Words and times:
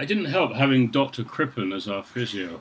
I 0.00 0.06
didn't 0.06 0.24
help 0.24 0.54
having 0.54 0.88
Dr. 0.90 1.22
Crippen 1.24 1.74
as 1.74 1.86
our 1.86 2.02
physio. 2.02 2.58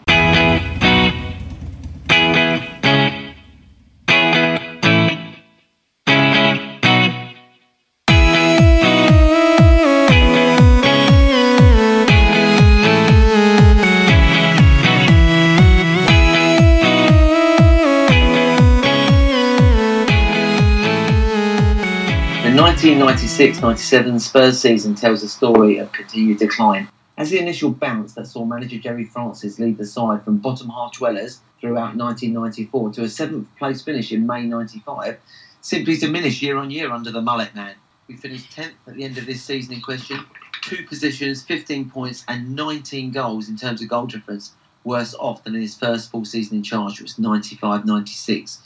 The 22.43 22.51
1996-97 22.51 24.19
Spurs 24.19 24.59
season 24.59 24.95
tells 24.95 25.23
a 25.23 25.29
story 25.29 25.77
of 25.77 25.93
continued 25.93 26.39
decline. 26.39 26.89
As 27.19 27.31
the 27.31 27.37
initial 27.37 27.71
bounce 27.71 28.13
that 28.13 28.27
saw 28.27 28.45
manager 28.45 28.77
Gerry 28.77 29.03
Francis 29.03 29.59
lead 29.59 29.77
the 29.77 29.85
side 29.85 30.23
from 30.23 30.37
bottom 30.37 30.69
half 30.69 30.93
dwellers 30.93 31.41
throughout 31.59 31.97
1994 31.97 32.93
to 32.93 33.03
a 33.03 33.09
seventh 33.09 33.53
place 33.57 33.81
finish 33.81 34.13
in 34.13 34.25
May 34.25 34.43
95 34.43 35.19
simply 35.59 35.97
diminished 35.97 36.41
year 36.41 36.55
on 36.55 36.71
year 36.71 36.89
under 36.89 37.11
the 37.11 37.21
mullet 37.21 37.53
man. 37.53 37.75
We 38.07 38.15
finished 38.15 38.55
10th 38.55 38.71
at 38.87 38.95
the 38.95 39.03
end 39.03 39.17
of 39.17 39.25
this 39.25 39.43
season 39.43 39.73
in 39.73 39.81
question, 39.81 40.25
two 40.61 40.85
positions, 40.85 41.43
15 41.43 41.89
points, 41.89 42.23
and 42.29 42.55
19 42.55 43.11
goals 43.11 43.49
in 43.49 43.57
terms 43.57 43.81
of 43.81 43.89
goal 43.89 44.05
difference, 44.05 44.53
worse 44.85 45.13
off 45.15 45.43
than 45.43 45.55
in 45.55 45.61
his 45.61 45.77
first 45.77 46.09
full 46.11 46.23
season 46.23 46.55
in 46.55 46.63
charge, 46.63 47.01
which 47.01 47.17
was 47.17 47.19
95 47.19 47.85
96. 47.85 48.61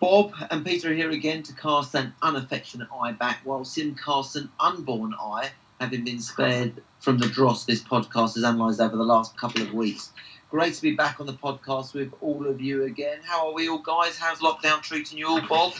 Bob 0.00 0.32
and 0.50 0.64
Peter 0.64 0.90
are 0.90 0.94
here 0.94 1.10
again 1.10 1.42
to 1.42 1.52
cast 1.52 1.94
an 1.94 2.14
unaffectionate 2.22 2.88
eye 2.98 3.12
back, 3.12 3.40
while 3.44 3.66
Sim 3.66 3.94
casts 3.94 4.34
an 4.34 4.48
unborn 4.58 5.12
eye, 5.20 5.50
having 5.80 6.04
been 6.04 6.20
spared 6.20 6.82
from 7.00 7.18
the 7.18 7.28
dross 7.28 7.64
this 7.64 7.82
podcast 7.82 8.34
has 8.34 8.38
analysed 8.38 8.80
over 8.80 8.96
the 8.96 9.04
last 9.04 9.36
couple 9.36 9.62
of 9.62 9.72
weeks. 9.72 10.12
Great 10.50 10.74
to 10.74 10.82
be 10.82 10.94
back 10.94 11.20
on 11.20 11.26
the 11.26 11.32
podcast 11.32 11.92
with 11.92 12.12
all 12.20 12.46
of 12.46 12.60
you 12.60 12.84
again. 12.84 13.18
How 13.22 13.48
are 13.48 13.52
we 13.52 13.68
all, 13.68 13.78
guys? 13.78 14.16
How's 14.16 14.38
lockdown 14.38 14.80
treating 14.80 15.18
you 15.18 15.28
all, 15.28 15.40
Bob? 15.46 15.74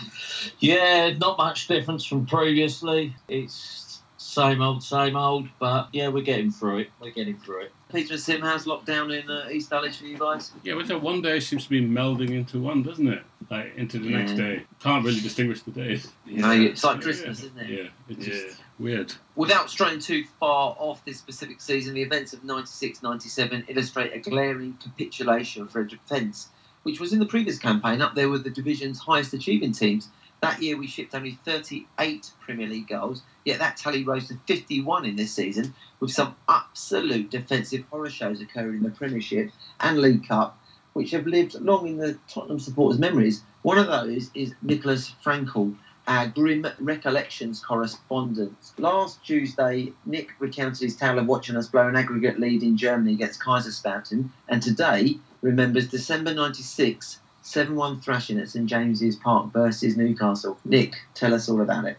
Yeah, 0.59 1.11
not 1.19 1.39
much 1.39 1.69
difference 1.69 2.05
from 2.05 2.27
previously. 2.27 3.15
It's 3.29 4.03
same 4.17 4.61
old, 4.61 4.83
same 4.83 5.17
old, 5.17 5.49
but 5.59 5.89
yeah, 5.93 6.09
we're 6.09 6.25
getting 6.25 6.51
through 6.51 6.79
it. 6.79 6.91
We're 7.01 7.13
getting 7.13 7.39
through 7.39 7.63
it. 7.63 7.73
Peter 7.93 8.15
and 8.15 8.23
Sim, 8.23 8.43
how's 8.43 8.67
lockdown 8.67 9.19
in 9.19 9.31
uh, 9.31 9.49
East 9.51 9.71
Dulwich 9.71 9.97
for 9.97 10.05
you 10.05 10.19
guys? 10.19 10.53
Yeah, 10.65 10.75
but 10.75 10.89
that 10.89 11.01
one 11.01 11.23
day 11.23 11.39
seems 11.41 11.65
to 11.65 11.71
be 11.71 11.81
melding 11.81 12.31
into 12.31 12.61
one, 12.61 12.83
doesn't 12.83 13.07
it? 13.07 13.23
Like 13.51 13.75
into 13.77 13.99
the 13.99 14.11
next 14.11 14.33
day. 14.33 14.65
Can't 14.81 15.05
really 15.05 15.21
distinguish 15.21 15.63
the 15.63 15.71
days. 15.71 16.09
No, 16.27 16.51
it's 16.51 16.83
like 16.83 17.01
Christmas, 17.01 17.41
yeah. 17.41 17.47
isn't 17.47 17.59
it? 17.59 17.71
Yeah, 17.71 17.89
it's 18.09 18.27
just 18.27 18.61
weird. 18.79 19.15
Without 19.35 19.71
straying 19.71 20.01
too 20.01 20.25
far 20.39 20.77
off 20.79 21.05
this 21.05 21.19
specific 21.19 21.61
season, 21.61 21.95
the 21.95 22.03
events 22.03 22.33
of 22.33 22.45
96 22.45 23.03
97 23.03 23.65
illustrate 23.69 24.13
a 24.13 24.19
glaring 24.19 24.77
capitulation 24.83 25.69
for 25.69 25.81
a 25.81 25.89
defence, 25.89 26.49
which 26.83 27.01
was 27.01 27.13
in 27.13 27.19
the 27.19 27.27
previous 27.27 27.59
campaign 27.59 28.03
up 28.03 28.15
there 28.15 28.29
with 28.29 28.45
the 28.45 28.51
division's 28.51 28.99
highest 28.99 29.33
achieving 29.33 29.73
teams. 29.73 30.09
That 30.43 30.63
year 30.63 30.77
we 30.77 30.87
shipped 30.87 31.15
only 31.15 31.39
38 31.45 32.31
Premier 32.41 32.69
League 32.69 32.89
goals, 32.89 33.23
yet 33.45 33.59
that 33.59 33.79
tally 33.79 34.05
rose 34.05 34.29
to 34.29 34.39
51 34.47 35.07
in 35.07 35.17
this 35.17 35.33
season, 35.33 35.75
with 35.99 36.11
some 36.11 36.37
absolute 36.49 37.31
defensive 37.31 37.85
horror 37.91 38.11
shows 38.11 38.41
occurring 38.41 38.77
in 38.77 38.83
the 38.83 38.91
Premiership 38.91 39.51
and 39.81 39.99
League 39.99 40.29
Cup, 40.29 40.59
which 40.93 41.11
have 41.13 41.27
lived 41.27 41.55
long 41.55 41.87
in 41.87 41.97
the 41.97 42.19
Tottenham 42.29 42.61
supporters' 42.61 42.99
memories. 42.99 43.43
One 43.63 43.79
of 43.79 43.87
those 43.87 44.31
is 44.35 44.55
Nicholas 44.63 45.15
Frankel, 45.25 45.75
our 46.07 46.29
grim 46.29 46.67
recollections 46.79 47.61
correspondent. 47.61 48.57
Last 48.79 49.25
Tuesday, 49.25 49.93
Nick 50.05 50.31
recounted 50.39 50.81
his 50.81 50.97
tale 50.97 51.19
of 51.19 51.27
watching 51.27 51.57
us 51.57 51.69
blow 51.69 51.89
an 51.89 51.97
aggregate 51.97 52.39
lead 52.39 52.63
in 52.63 52.77
Germany 52.77 53.15
against 53.15 53.41
Kaiserslautern, 53.41 54.31
and 54.49 54.63
today 54.63 55.17
remembers 55.43 55.89
December 55.89 56.35
96 56.35 57.21
7 57.43 57.77
1 57.77 58.01
thrashing 58.01 58.39
at 58.41 58.49
St 58.49 58.67
James's 58.67 59.17
Park 59.17 59.53
versus 59.53 59.97
Newcastle. 59.97 60.59
Nick, 60.65 60.97
tell 61.15 61.33
us 61.33 61.49
all 61.49 61.61
about 61.61 61.85
it. 61.85 61.97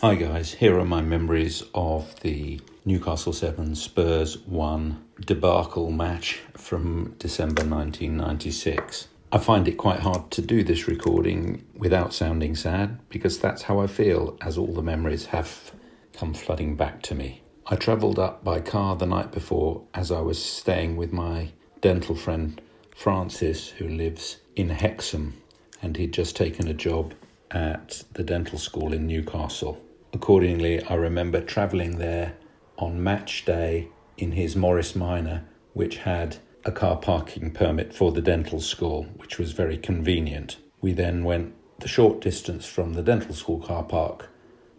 Hi, 0.00 0.14
guys. 0.14 0.54
Here 0.54 0.78
are 0.78 0.84
my 0.84 1.02
memories 1.02 1.64
of 1.74 2.20
the 2.20 2.60
Newcastle 2.84 3.32
7 3.32 3.74
Spurs 3.74 4.38
1 4.46 5.04
debacle 5.20 5.90
match 5.90 6.40
from 6.56 7.14
December 7.18 7.62
1996. 7.62 9.08
I 9.34 9.38
find 9.38 9.66
it 9.66 9.78
quite 9.78 9.98
hard 9.98 10.30
to 10.30 10.42
do 10.42 10.62
this 10.62 10.86
recording 10.86 11.64
without 11.76 12.14
sounding 12.14 12.54
sad 12.54 13.00
because 13.08 13.36
that's 13.36 13.62
how 13.62 13.80
I 13.80 13.88
feel 13.88 14.38
as 14.40 14.56
all 14.56 14.72
the 14.72 14.80
memories 14.80 15.26
have 15.26 15.72
come 16.12 16.34
flooding 16.34 16.76
back 16.76 17.02
to 17.02 17.16
me. 17.16 17.42
I 17.66 17.74
travelled 17.74 18.20
up 18.20 18.44
by 18.44 18.60
car 18.60 18.94
the 18.94 19.06
night 19.06 19.32
before 19.32 19.82
as 19.92 20.12
I 20.12 20.20
was 20.20 20.40
staying 20.40 20.94
with 20.96 21.12
my 21.12 21.50
dental 21.80 22.14
friend 22.14 22.60
Francis, 22.94 23.70
who 23.70 23.88
lives 23.88 24.36
in 24.54 24.68
Hexham, 24.68 25.42
and 25.82 25.96
he'd 25.96 26.12
just 26.12 26.36
taken 26.36 26.68
a 26.68 26.72
job 26.72 27.12
at 27.50 28.04
the 28.12 28.22
dental 28.22 28.56
school 28.56 28.92
in 28.92 29.08
Newcastle. 29.08 29.82
Accordingly, 30.12 30.80
I 30.84 30.94
remember 30.94 31.40
travelling 31.40 31.98
there 31.98 32.34
on 32.78 33.02
match 33.02 33.44
day 33.44 33.88
in 34.16 34.30
his 34.30 34.54
Morris 34.54 34.94
Minor, 34.94 35.44
which 35.72 35.96
had 35.96 36.36
a 36.64 36.72
car 36.72 36.96
parking 36.96 37.50
permit 37.50 37.94
for 37.94 38.10
the 38.12 38.22
dental 38.22 38.60
school, 38.60 39.04
which 39.16 39.38
was 39.38 39.52
very 39.52 39.76
convenient. 39.76 40.56
We 40.80 40.92
then 40.92 41.24
went 41.24 41.54
the 41.80 41.88
short 41.88 42.20
distance 42.20 42.66
from 42.66 42.94
the 42.94 43.02
dental 43.02 43.34
school 43.34 43.60
car 43.60 43.82
park 43.82 44.30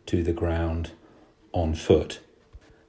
to 0.07 0.23
the 0.23 0.33
ground 0.33 0.91
on 1.51 1.75
foot. 1.75 2.19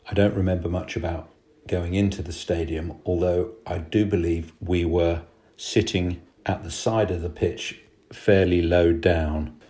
I 0.08 0.14
don't 0.14 0.34
remember 0.34 0.68
much 0.68 0.96
about 0.96 1.28
going 1.66 1.94
into 1.94 2.22
the 2.22 2.32
stadium, 2.32 2.94
although 3.04 3.52
I 3.66 3.78
do 3.78 4.06
believe 4.06 4.52
we 4.60 4.84
were 4.84 5.22
sitting 5.56 6.22
at 6.44 6.62
the 6.62 6.70
side 6.70 7.10
of 7.10 7.22
the 7.22 7.30
pitch, 7.30 7.80
fairly 8.12 8.62
low 8.62 8.92
down. 8.92 9.60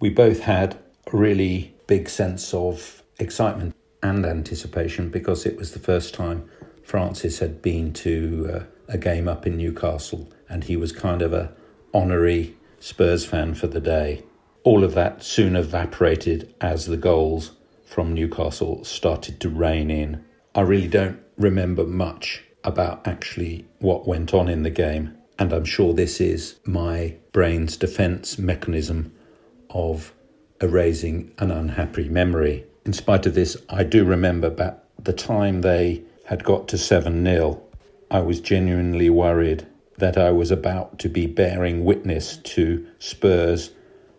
We 0.00 0.10
both 0.10 0.40
had 0.40 0.74
a 1.06 1.16
really 1.16 1.74
big 1.86 2.08
sense 2.08 2.52
of 2.52 3.02
excitement 3.18 3.74
and 4.02 4.26
anticipation 4.26 5.08
because 5.10 5.46
it 5.46 5.56
was 5.56 5.72
the 5.72 5.78
first 5.78 6.12
time 6.12 6.48
Francis 6.84 7.38
had 7.38 7.62
been 7.62 7.92
to 7.94 8.50
uh, 8.52 8.64
a 8.88 8.98
game 8.98 9.26
up 9.26 9.46
in 9.46 9.56
Newcastle 9.56 10.30
and 10.48 10.64
he 10.64 10.76
was 10.76 10.92
kind 10.92 11.22
of 11.22 11.32
a 11.32 11.52
honorary 11.92 12.56
Spurs 12.78 13.24
fan 13.24 13.54
for 13.54 13.66
the 13.66 13.80
day. 13.80 14.22
All 14.62 14.84
of 14.84 14.94
that 14.94 15.22
soon 15.22 15.56
evaporated 15.56 16.54
as 16.60 16.86
the 16.86 16.96
goals 16.96 17.52
from 17.84 18.12
Newcastle 18.12 18.84
started 18.84 19.40
to 19.40 19.48
rain 19.48 19.90
in. 19.90 20.24
I 20.54 20.60
really 20.60 20.88
don't 20.88 21.20
remember 21.36 21.84
much 21.84 22.44
about 22.62 23.06
actually 23.06 23.66
what 23.78 24.06
went 24.06 24.34
on 24.34 24.48
in 24.48 24.62
the 24.62 24.70
game. 24.70 25.16
And 25.38 25.52
I'm 25.52 25.64
sure 25.64 25.92
this 25.92 26.20
is 26.20 26.56
my 26.64 27.16
brain's 27.32 27.76
defense 27.76 28.38
mechanism 28.38 29.12
of 29.70 30.12
erasing 30.60 31.32
an 31.38 31.50
unhappy 31.50 32.08
memory. 32.08 32.64
In 32.84 32.92
spite 32.92 33.26
of 33.26 33.34
this, 33.34 33.56
I 33.68 33.84
do 33.84 34.04
remember 34.04 34.46
about 34.48 34.84
the 35.02 35.12
time 35.12 35.60
they 35.60 36.02
had 36.24 36.44
got 36.44 36.68
to 36.68 36.78
7 36.78 37.24
0, 37.24 37.62
I 38.10 38.20
was 38.20 38.40
genuinely 38.40 39.10
worried 39.10 39.66
that 39.98 40.18
I 40.18 40.30
was 40.30 40.50
about 40.50 40.98
to 41.00 41.08
be 41.08 41.26
bearing 41.26 41.84
witness 41.84 42.36
to 42.36 42.86
Spurs' 42.98 43.70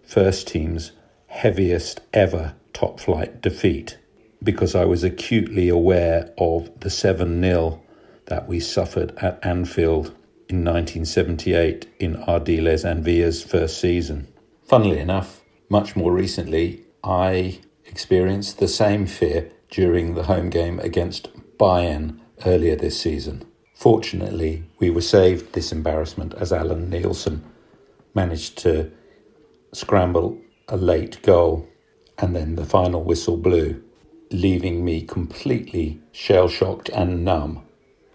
first 0.04 0.48
team's 0.48 0.92
heaviest 1.28 2.02
ever 2.14 2.56
top 2.74 3.00
flight 3.00 3.42
defeat 3.42 3.98
because 4.44 4.76
I 4.76 4.86
was 4.86 5.04
acutely 5.04 5.70
aware 5.70 6.32
of 6.38 6.80
the 6.80 6.90
7 6.90 7.42
0 7.42 7.82
that 8.28 8.48
we 8.48 8.60
suffered 8.60 9.16
at 9.18 9.40
Anfield 9.44 10.08
in 10.48 10.64
1978 10.64 11.88
in 12.00 12.16
Ardiles 12.16 12.84
and 12.84 13.04
Villa's 13.04 13.44
first 13.44 13.80
season. 13.80 14.28
Funnily 14.64 15.00
enough, 15.00 15.42
much 15.70 15.96
more 15.96 16.12
recently, 16.12 16.84
I 17.04 17.60
experienced 17.86 18.60
the 18.60 18.68
same 18.68 19.06
fear 19.06 19.52
during 19.70 20.14
the 20.14 20.24
home 20.24 20.50
game 20.50 20.80
against 20.80 21.30
Bayern 21.58 22.20
earlier 22.46 22.76
this 22.76 23.00
season. 23.00 23.46
Fortunately, 23.76 24.64
we 24.80 24.90
were 24.90 25.02
saved 25.02 25.54
this 25.54 25.72
embarrassment 25.72 26.34
as 26.36 26.54
Allan 26.54 26.90
Nielsen 26.90 27.44
managed 28.14 28.58
to 28.60 28.92
scramble 29.74 30.40
a 30.68 30.78
late 30.78 31.22
goal 31.22 31.68
and 32.18 32.36
then 32.36 32.56
the 32.56 32.66
final 32.66 33.04
whistle 33.04 33.38
blew, 33.38 33.84
leaving 34.32 34.86
me 34.86 35.02
completely 35.02 36.00
shell 36.12 36.48
shocked 36.48 36.90
and 36.90 37.26
numb. 37.26 37.62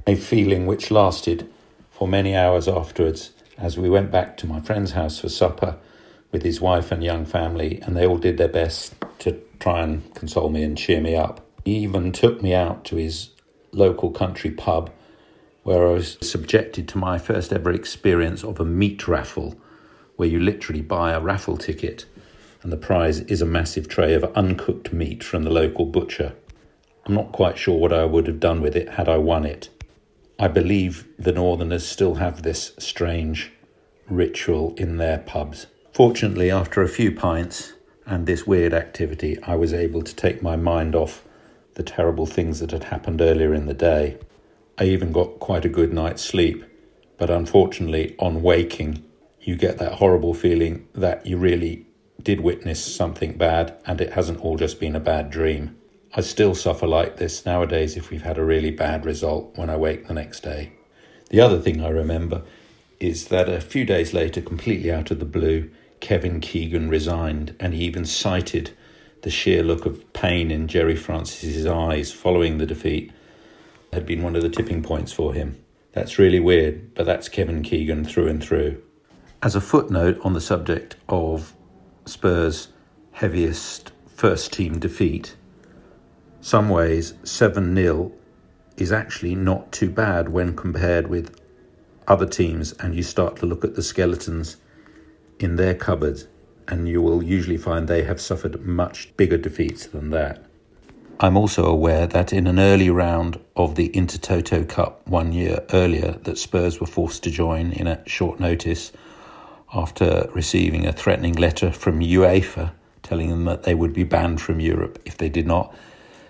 A 0.06 0.14
feeling 0.14 0.66
which 0.66 0.90
lasted 0.90 1.48
for 1.90 2.08
many 2.08 2.34
hours 2.34 2.66
afterwards 2.66 3.32
as 3.58 3.76
we 3.76 3.90
went 3.90 4.10
back 4.10 4.36
to 4.38 4.46
my 4.46 4.60
friend's 4.60 4.92
house 4.92 5.18
for 5.18 5.28
supper 5.28 5.76
with 6.32 6.42
his 6.42 6.60
wife 6.60 6.90
and 6.90 7.04
young 7.04 7.26
family, 7.26 7.80
and 7.82 7.96
they 7.96 8.06
all 8.06 8.16
did 8.16 8.38
their 8.38 8.48
best 8.48 8.94
to 9.18 9.38
try 9.58 9.82
and 9.82 10.14
console 10.14 10.48
me 10.48 10.62
and 10.62 10.78
cheer 10.78 11.00
me 11.00 11.14
up. 11.14 11.46
He 11.64 11.76
even 11.78 12.12
took 12.12 12.42
me 12.42 12.54
out 12.54 12.84
to 12.86 12.96
his 12.96 13.30
local 13.72 14.10
country 14.10 14.50
pub 14.50 14.90
where 15.62 15.86
I 15.86 15.92
was 15.92 16.16
subjected 16.20 16.88
to 16.88 16.98
my 16.98 17.18
first 17.18 17.52
ever 17.52 17.70
experience 17.70 18.42
of 18.42 18.58
a 18.58 18.64
meat 18.64 19.06
raffle, 19.06 19.60
where 20.16 20.28
you 20.28 20.40
literally 20.40 20.80
buy 20.80 21.12
a 21.12 21.20
raffle 21.20 21.56
ticket 21.56 22.06
and 22.62 22.72
the 22.72 22.76
prize 22.76 23.20
is 23.20 23.40
a 23.40 23.46
massive 23.46 23.88
tray 23.88 24.14
of 24.14 24.24
uncooked 24.36 24.92
meat 24.92 25.24
from 25.24 25.44
the 25.44 25.50
local 25.50 25.86
butcher. 25.86 26.34
I'm 27.06 27.14
not 27.14 27.32
quite 27.32 27.58
sure 27.58 27.78
what 27.78 27.92
I 27.92 28.04
would 28.04 28.26
have 28.26 28.40
done 28.40 28.60
with 28.60 28.76
it 28.76 28.90
had 28.90 29.08
I 29.08 29.16
won 29.16 29.44
it. 29.44 29.70
I 30.38 30.48
believe 30.48 31.06
the 31.18 31.32
Northerners 31.32 31.86
still 31.86 32.16
have 32.16 32.42
this 32.42 32.72
strange 32.78 33.52
ritual 34.08 34.74
in 34.76 34.96
their 34.98 35.18
pubs. 35.18 35.66
Fortunately, 35.92 36.50
after 36.50 36.82
a 36.82 36.88
few 36.88 37.12
pints 37.12 37.74
and 38.06 38.26
this 38.26 38.46
weird 38.46 38.74
activity, 38.74 39.38
I 39.42 39.54
was 39.54 39.72
able 39.72 40.02
to 40.02 40.14
take 40.14 40.42
my 40.42 40.56
mind 40.56 40.94
off 40.94 41.24
the 41.80 41.84
terrible 41.84 42.26
things 42.26 42.60
that 42.60 42.72
had 42.72 42.84
happened 42.84 43.22
earlier 43.22 43.54
in 43.54 43.64
the 43.64 43.72
day. 43.72 44.18
I 44.76 44.84
even 44.84 45.12
got 45.12 45.40
quite 45.40 45.64
a 45.64 45.70
good 45.70 45.94
night's 45.94 46.22
sleep, 46.22 46.62
but 47.16 47.30
unfortunately, 47.30 48.14
on 48.18 48.42
waking, 48.42 49.02
you 49.40 49.56
get 49.56 49.78
that 49.78 49.94
horrible 49.94 50.34
feeling 50.34 50.86
that 50.94 51.24
you 51.24 51.38
really 51.38 51.86
did 52.22 52.42
witness 52.42 52.84
something 52.84 53.38
bad 53.38 53.74
and 53.86 53.98
it 53.98 54.12
hasn't 54.12 54.40
all 54.40 54.58
just 54.58 54.78
been 54.78 54.94
a 54.94 55.00
bad 55.00 55.30
dream. 55.30 55.74
I 56.14 56.20
still 56.20 56.54
suffer 56.54 56.86
like 56.86 57.16
this 57.16 57.46
nowadays 57.46 57.96
if 57.96 58.10
we've 58.10 58.28
had 58.30 58.36
a 58.36 58.44
really 58.44 58.70
bad 58.70 59.06
result 59.06 59.56
when 59.56 59.70
I 59.70 59.78
wake 59.78 60.06
the 60.06 60.12
next 60.12 60.40
day. 60.40 60.74
The 61.30 61.40
other 61.40 61.58
thing 61.58 61.82
I 61.82 61.88
remember 61.88 62.42
is 62.98 63.28
that 63.28 63.48
a 63.48 63.58
few 63.58 63.86
days 63.86 64.12
later, 64.12 64.42
completely 64.42 64.92
out 64.92 65.10
of 65.10 65.18
the 65.18 65.24
blue, 65.24 65.70
Kevin 66.00 66.40
Keegan 66.40 66.90
resigned 66.90 67.56
and 67.58 67.72
he 67.72 67.84
even 67.84 68.04
cited 68.04 68.72
the 69.22 69.30
sheer 69.30 69.62
look 69.62 69.86
of 69.86 70.12
pain 70.12 70.50
in 70.50 70.68
Gerry 70.68 70.96
Francis's 70.96 71.66
eyes 71.66 72.12
following 72.12 72.58
the 72.58 72.66
defeat 72.66 73.12
had 73.92 74.06
been 74.06 74.22
one 74.22 74.36
of 74.36 74.42
the 74.42 74.48
tipping 74.48 74.82
points 74.82 75.12
for 75.12 75.34
him. 75.34 75.62
That's 75.92 76.18
really 76.18 76.40
weird, 76.40 76.94
but 76.94 77.06
that's 77.06 77.28
Kevin 77.28 77.62
Keegan 77.62 78.04
through 78.04 78.28
and 78.28 78.42
through. 78.42 78.82
As 79.42 79.56
a 79.56 79.60
footnote 79.60 80.18
on 80.22 80.34
the 80.34 80.40
subject 80.40 80.96
of 81.08 81.54
Spurs' 82.06 82.68
heaviest 83.12 83.92
first 84.06 84.52
team 84.52 84.78
defeat, 84.78 85.34
some 86.40 86.68
ways 86.68 87.14
7 87.24 87.74
0 87.74 88.12
is 88.76 88.92
actually 88.92 89.34
not 89.34 89.72
too 89.72 89.90
bad 89.90 90.28
when 90.28 90.56
compared 90.56 91.08
with 91.08 91.38
other 92.06 92.26
teams, 92.26 92.72
and 92.74 92.94
you 92.94 93.02
start 93.02 93.36
to 93.36 93.46
look 93.46 93.64
at 93.64 93.74
the 93.76 93.82
skeletons 93.82 94.56
in 95.38 95.56
their 95.56 95.74
cupboards, 95.74 96.26
and 96.70 96.88
you 96.88 97.02
will 97.02 97.22
usually 97.22 97.56
find 97.56 97.88
they 97.88 98.04
have 98.04 98.20
suffered 98.20 98.64
much 98.64 99.14
bigger 99.16 99.36
defeats 99.36 99.86
than 99.86 100.10
that. 100.10 100.44
I'm 101.18 101.36
also 101.36 101.66
aware 101.66 102.06
that 102.06 102.32
in 102.32 102.46
an 102.46 102.58
early 102.58 102.88
round 102.88 103.38
of 103.54 103.74
the 103.74 103.90
Intertoto 103.90 104.66
Cup 104.66 105.06
one 105.06 105.32
year 105.32 105.64
earlier, 105.72 106.12
that 106.22 106.38
Spurs 106.38 106.80
were 106.80 106.86
forced 106.86 107.22
to 107.24 107.30
join 107.30 107.72
in 107.72 107.86
at 107.86 108.08
short 108.08 108.40
notice 108.40 108.92
after 109.74 110.30
receiving 110.34 110.86
a 110.86 110.92
threatening 110.92 111.34
letter 111.34 111.70
from 111.70 112.00
UEFA 112.00 112.72
telling 113.02 113.30
them 113.30 113.44
that 113.44 113.64
they 113.64 113.74
would 113.74 113.92
be 113.92 114.04
banned 114.04 114.40
from 114.40 114.60
Europe 114.60 115.00
if 115.04 115.16
they 115.16 115.28
did 115.28 115.46
not. 115.46 115.74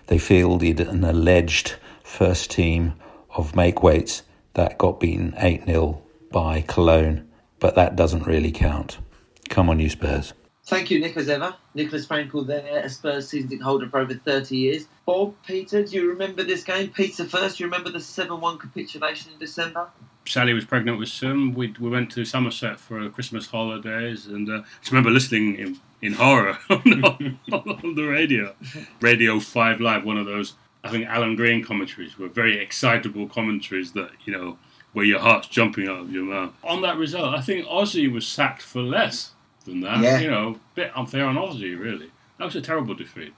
They 0.07 0.19
fielded 0.19 0.81
an 0.81 1.05
alleged 1.05 1.77
first 2.03 2.51
team 2.51 2.95
of 3.37 3.55
make 3.55 3.83
weights 3.83 4.23
that 4.55 4.79
got 4.79 4.99
beaten 4.99 5.35
8 5.37 5.67
0 5.67 6.03
by 6.33 6.63
Cologne, 6.63 7.29
but 7.59 7.75
that 7.75 7.97
doesn't 7.97 8.27
really 8.27 8.51
count. 8.51 8.99
Come 9.51 9.69
on, 9.69 9.81
you 9.81 9.91
Spurs. 9.91 10.33
Thank 10.65 10.93
you, 10.93 11.01
Nick, 11.01 11.17
as 11.17 11.29
ever. 11.29 11.57
Nicholas 11.75 12.07
Frankel 12.07 12.47
there, 12.47 12.85
a 12.85 12.89
Spurs 12.89 13.29
season 13.29 13.51
ticket 13.51 13.65
holder 13.65 13.89
for 13.89 13.99
over 13.99 14.15
30 14.15 14.57
years. 14.57 14.87
Bob, 15.05 15.35
Peter, 15.45 15.83
do 15.83 15.97
you 15.97 16.09
remember 16.09 16.45
this 16.45 16.63
game? 16.63 16.89
Peter 16.91 17.25
first, 17.25 17.59
do 17.59 17.65
you 17.65 17.69
remember 17.69 17.91
the 17.91 17.99
7 17.99 18.41
1 18.41 18.59
capitulation 18.59 19.33
in 19.33 19.39
December? 19.41 19.89
Sally 20.25 20.55
was 20.55 20.65
pregnant 20.65 21.01
with 21.01 21.09
Sim. 21.09 21.53
We, 21.55 21.75
we 21.81 21.91
went 21.91 22.13
to 22.13 22.25
Somerset 22.25 22.79
for 22.79 23.11
Christmas 23.11 23.49
holidays, 23.49 24.29
and 24.29 24.49
uh, 24.49 24.59
I 24.59 24.65
just 24.79 24.93
remember 24.93 25.11
listening 25.11 25.57
in, 25.57 25.81
in 26.01 26.13
horror 26.13 26.57
on, 26.71 27.39
on 27.53 27.95
the 27.97 28.05
radio. 28.05 28.55
Radio 29.01 29.41
5 29.41 29.81
Live, 29.81 30.05
one 30.05 30.17
of 30.17 30.27
those, 30.27 30.55
I 30.85 30.91
think 30.91 31.09
Alan 31.09 31.35
Green 31.35 31.65
commentaries 31.65 32.17
were 32.17 32.29
very 32.29 32.57
excitable 32.61 33.27
commentaries 33.27 33.91
that, 33.93 34.11
you 34.25 34.33
know, 34.33 34.59
where 34.93 35.05
your 35.05 35.19
heart's 35.19 35.49
jumping 35.49 35.89
out 35.89 35.99
of 35.99 36.13
your 36.13 36.25
mouth. 36.25 36.53
On 36.63 36.83
that 36.83 36.99
result, 36.99 37.35
I 37.35 37.41
think 37.41 37.67
Ossie 37.67 38.13
was 38.13 38.29
sacked 38.29 38.63
for 38.63 38.81
less 38.81 39.33
than 39.71 39.81
that. 39.81 40.01
Yeah. 40.01 40.19
You 40.21 40.31
know, 40.31 40.57
bit 40.75 40.93
unfair 40.95 41.25
on 41.27 41.37
Ossie, 41.37 41.79
really. 41.79 42.11
That 42.39 42.45
was 42.45 42.57
a 42.57 42.61
terrible 42.61 42.95
defeat. 42.95 43.33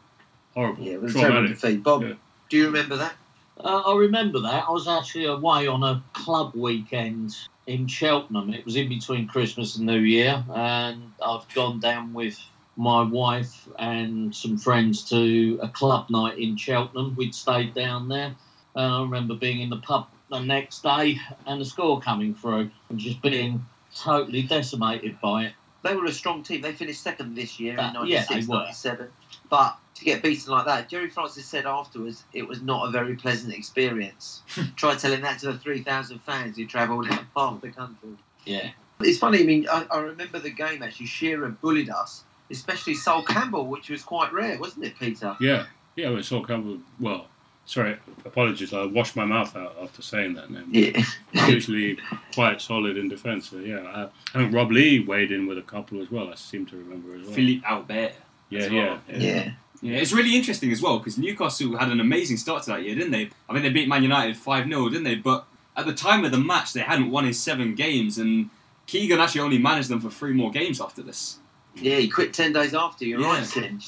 Horrible. 0.54 0.84
Yeah, 0.84 0.94
it 0.94 1.02
was 1.02 1.14
a 1.16 1.20
terrible 1.20 1.48
defeat. 1.48 1.82
Bob, 1.82 2.02
Yeah. 2.02 2.14
do 2.48 2.56
you 2.56 2.66
remember 2.66 2.96
that? 2.96 3.14
Uh, 3.58 3.82
I 3.86 3.96
remember 3.96 4.40
that. 4.40 4.64
I 4.68 4.70
was 4.72 4.88
actually 4.88 5.26
away 5.26 5.66
on 5.66 5.82
a 5.82 6.02
club 6.12 6.54
weekend 6.54 7.36
in 7.66 7.86
Cheltenham. 7.86 8.52
It 8.52 8.64
was 8.64 8.76
in 8.76 8.88
between 8.88 9.28
Christmas 9.28 9.76
and 9.76 9.86
New 9.86 10.00
Year, 10.00 10.42
and 10.54 11.12
I've 11.24 11.46
gone 11.54 11.78
down 11.80 12.12
with 12.12 12.38
my 12.76 13.02
wife 13.02 13.68
and 13.78 14.34
some 14.34 14.56
friends 14.56 15.08
to 15.10 15.58
a 15.62 15.68
club 15.68 16.08
night 16.10 16.38
in 16.38 16.56
Cheltenham. 16.56 17.14
We'd 17.16 17.34
stayed 17.34 17.74
down 17.74 18.08
there. 18.08 18.34
And 18.74 18.92
I 18.94 19.02
remember 19.02 19.34
being 19.34 19.60
in 19.60 19.68
the 19.68 19.76
pub 19.76 20.06
the 20.30 20.40
next 20.40 20.82
day 20.82 21.18
and 21.46 21.60
the 21.60 21.64
score 21.66 22.00
coming 22.00 22.34
through 22.34 22.70
and 22.88 22.98
just 22.98 23.20
being 23.20 23.64
totally 23.94 24.42
decimated 24.42 25.20
by 25.20 25.44
it. 25.44 25.52
They 25.82 25.94
were 25.94 26.04
a 26.06 26.12
strong 26.12 26.42
team. 26.42 26.62
They 26.62 26.72
finished 26.72 27.02
second 27.02 27.34
this 27.34 27.58
year 27.58 27.78
Uh, 27.78 27.88
in 27.90 28.06
yeah, 28.06 28.24
96, 28.30 28.46
they 28.46 28.52
97. 28.52 29.08
But 29.50 29.76
to 29.96 30.04
get 30.04 30.22
beaten 30.22 30.52
like 30.52 30.66
that, 30.66 30.88
Gerry 30.88 31.10
Francis 31.10 31.44
said 31.46 31.66
afterwards 31.66 32.24
it 32.32 32.46
was 32.46 32.62
not 32.62 32.88
a 32.88 32.90
very 32.90 33.14
pleasant 33.16 33.52
experience. 33.52 34.42
Try 34.76 34.94
telling 34.94 35.22
that 35.22 35.40
to 35.40 35.52
the 35.52 35.58
3,000 35.58 36.20
fans 36.20 36.56
who 36.56 36.66
travelled 36.66 37.08
out 37.10 37.24
half 37.36 37.60
the 37.60 37.70
country. 37.70 38.16
Yeah. 38.44 38.70
It's 39.00 39.18
funny, 39.18 39.40
I 39.40 39.42
mean, 39.42 39.66
I, 39.70 39.86
I 39.90 39.98
remember 39.98 40.38
the 40.38 40.50
game 40.50 40.82
actually. 40.82 41.06
Shearer 41.06 41.48
bullied 41.48 41.90
us, 41.90 42.22
especially 42.50 42.94
Sol 42.94 43.22
Campbell, 43.22 43.66
which 43.66 43.90
was 43.90 44.02
quite 44.02 44.32
rare, 44.32 44.58
wasn't 44.58 44.86
it, 44.86 44.98
Peter? 44.98 45.36
Yeah, 45.40 45.66
yeah, 45.96 46.10
well, 46.10 46.18
it's 46.18 46.30
all 46.30 46.44
Campbell. 46.44 46.78
Well, 47.00 47.26
sorry, 47.66 47.96
apologies. 48.24 48.72
I 48.72 48.84
washed 48.84 49.16
my 49.16 49.24
mouth 49.24 49.54
out 49.56 49.76
after 49.82 50.02
saying 50.02 50.34
that 50.34 50.50
name. 50.50 50.68
Yeah. 50.70 51.02
Usually 51.48 51.98
quite 52.34 52.60
solid 52.60 52.96
in 52.96 53.08
defence. 53.08 53.50
So 53.50 53.58
yeah, 53.58 53.80
I, 53.80 54.02
I 54.34 54.42
think 54.42 54.54
Rob 54.54 54.70
Lee 54.70 55.00
weighed 55.00 55.32
in 55.32 55.46
with 55.46 55.58
a 55.58 55.62
couple 55.62 56.00
as 56.02 56.10
well. 56.10 56.30
I 56.30 56.34
seem 56.34 56.66
to 56.66 56.76
remember 56.76 57.14
as 57.16 57.24
well. 57.26 57.34
Philippe 57.34 57.66
Albert. 57.66 58.12
yeah, 58.50 58.58
as 58.60 58.70
yeah, 58.70 58.84
well. 58.88 59.00
yeah. 59.08 59.50
Yeah, 59.84 59.98
it's 59.98 60.12
really 60.12 60.36
interesting 60.36 60.70
as 60.70 60.80
well 60.80 60.98
because 60.98 61.18
Newcastle 61.18 61.76
had 61.76 61.88
an 61.90 61.98
amazing 61.98 62.36
start 62.36 62.62
to 62.64 62.70
that 62.70 62.84
year, 62.84 62.94
didn't 62.94 63.10
they? 63.10 63.30
I 63.48 63.52
think 63.52 63.64
they 63.64 63.70
beat 63.70 63.88
Man 63.88 64.04
United 64.04 64.36
5 64.36 64.68
0, 64.68 64.88
didn't 64.90 65.02
they? 65.02 65.16
But 65.16 65.44
at 65.76 65.86
the 65.86 65.92
time 65.94 66.24
of 66.24 66.30
the 66.30 66.38
match, 66.38 66.72
they 66.72 66.80
hadn't 66.82 67.10
won 67.10 67.24
in 67.26 67.32
seven 67.34 67.74
games, 67.74 68.16
and 68.16 68.50
Keegan 68.86 69.18
actually 69.18 69.40
only 69.40 69.58
managed 69.58 69.88
them 69.88 69.98
for 70.00 70.08
three 70.08 70.34
more 70.34 70.52
games 70.52 70.80
after 70.80 71.02
this. 71.02 71.38
Yeah, 71.74 71.96
he 71.96 72.08
quit 72.08 72.32
10 72.32 72.52
days 72.52 72.74
after, 72.74 73.04
you're 73.04 73.20
Yeah. 73.20 73.26
right, 73.38 73.44
Sim. 73.44 73.80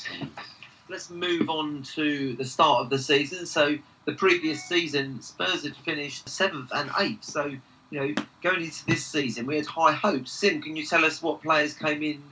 Let's 0.88 1.10
move 1.10 1.48
on 1.48 1.82
to 1.94 2.34
the 2.34 2.44
start 2.44 2.82
of 2.82 2.90
the 2.90 2.98
season. 2.98 3.46
So, 3.46 3.78
the 4.04 4.12
previous 4.12 4.62
season, 4.64 5.22
Spurs 5.22 5.62
had 5.64 5.76
finished 5.76 6.26
7th 6.26 6.68
and 6.72 6.90
8th. 6.90 7.24
So, 7.24 7.46
you 7.90 8.00
know, 8.00 8.14
going 8.42 8.62
into 8.62 8.84
this 8.86 9.04
season, 9.04 9.46
we 9.46 9.56
had 9.56 9.66
high 9.66 9.92
hopes. 9.92 10.32
Sim, 10.32 10.60
can 10.60 10.76
you 10.76 10.84
tell 10.84 11.04
us 11.04 11.22
what 11.22 11.42
players 11.42 11.74
came 11.74 12.02
in 12.02 12.22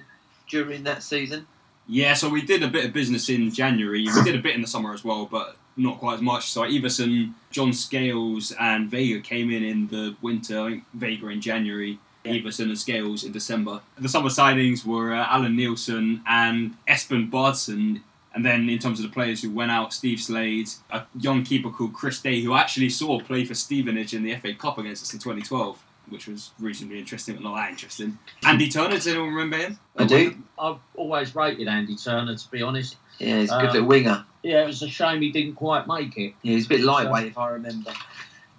during 0.48 0.84
that 0.84 1.02
season? 1.02 1.46
Yeah, 1.86 2.14
so 2.14 2.28
we 2.28 2.42
did 2.42 2.62
a 2.62 2.68
bit 2.68 2.84
of 2.84 2.92
business 2.92 3.28
in 3.28 3.50
January. 3.50 4.06
We 4.06 4.22
did 4.22 4.36
a 4.36 4.42
bit 4.42 4.54
in 4.54 4.60
the 4.60 4.66
summer 4.68 4.92
as 4.92 5.04
well, 5.04 5.26
but 5.26 5.56
not 5.76 5.98
quite 5.98 6.14
as 6.14 6.22
much. 6.22 6.50
So 6.50 6.62
Iversen, 6.62 7.34
John 7.50 7.72
Scales, 7.72 8.52
and 8.58 8.90
Vega 8.90 9.20
came 9.20 9.50
in 9.50 9.64
in 9.64 9.88
the 9.88 10.16
winter. 10.22 10.60
I 10.60 10.70
think 10.70 10.84
Vega 10.94 11.28
in 11.28 11.40
January, 11.40 11.98
Iversen 12.24 12.64
and 12.64 12.78
Scales 12.78 13.24
in 13.24 13.32
December. 13.32 13.80
The 13.98 14.08
summer 14.08 14.28
signings 14.28 14.84
were 14.84 15.12
uh, 15.12 15.26
Allan 15.26 15.56
Nielsen 15.56 16.22
and 16.26 16.76
Espen 16.88 17.30
Baardsen. 17.30 18.02
And 18.34 18.44
then 18.44 18.68
in 18.68 18.78
terms 18.78 18.98
of 18.98 19.04
the 19.06 19.12
players 19.12 19.42
who 19.42 19.50
went 19.50 19.70
out, 19.70 19.92
Steve 19.92 20.18
Slade, 20.20 20.68
a 20.90 21.02
young 21.18 21.44
keeper 21.44 21.70
called 21.70 21.92
Chris 21.92 22.20
Day, 22.20 22.40
who 22.40 22.54
actually 22.54 22.88
saw 22.88 23.20
play 23.20 23.44
for 23.44 23.54
Stevenage 23.54 24.14
in 24.14 24.22
the 24.22 24.34
FA 24.36 24.54
Cup 24.54 24.78
against 24.78 25.02
us 25.02 25.12
in 25.12 25.18
2012, 25.18 25.82
which 26.08 26.26
was 26.26 26.50
reasonably 26.58 26.98
interesting, 26.98 27.34
but 27.34 27.44
not 27.44 27.56
that 27.56 27.70
interesting. 27.70 28.18
Andy 28.44 28.68
Turner, 28.70 28.90
does 28.94 29.06
anyone 29.06 29.28
remember 29.34 29.58
him? 29.58 29.78
I 29.96 30.04
do. 30.04 30.34
I've 30.58 30.78
always 30.94 31.34
rated 31.34 31.68
Andy 31.68 31.94
Turner, 31.96 32.34
to 32.34 32.50
be 32.50 32.62
honest. 32.62 32.96
Yeah, 33.18 33.40
he's 33.40 33.52
a 33.52 33.56
good 33.58 33.66
Um, 33.66 33.72
little 33.74 33.88
winger. 33.88 34.24
Yeah, 34.42 34.62
it 34.62 34.66
was 34.66 34.82
a 34.82 34.88
shame 34.88 35.20
he 35.20 35.30
didn't 35.30 35.54
quite 35.56 35.86
make 35.86 36.16
it. 36.16 36.34
Yeah, 36.42 36.54
he's 36.54 36.66
a 36.66 36.68
bit 36.70 36.80
lightweight, 36.80 37.26
if 37.26 37.38
I 37.38 37.50
remember. 37.50 37.92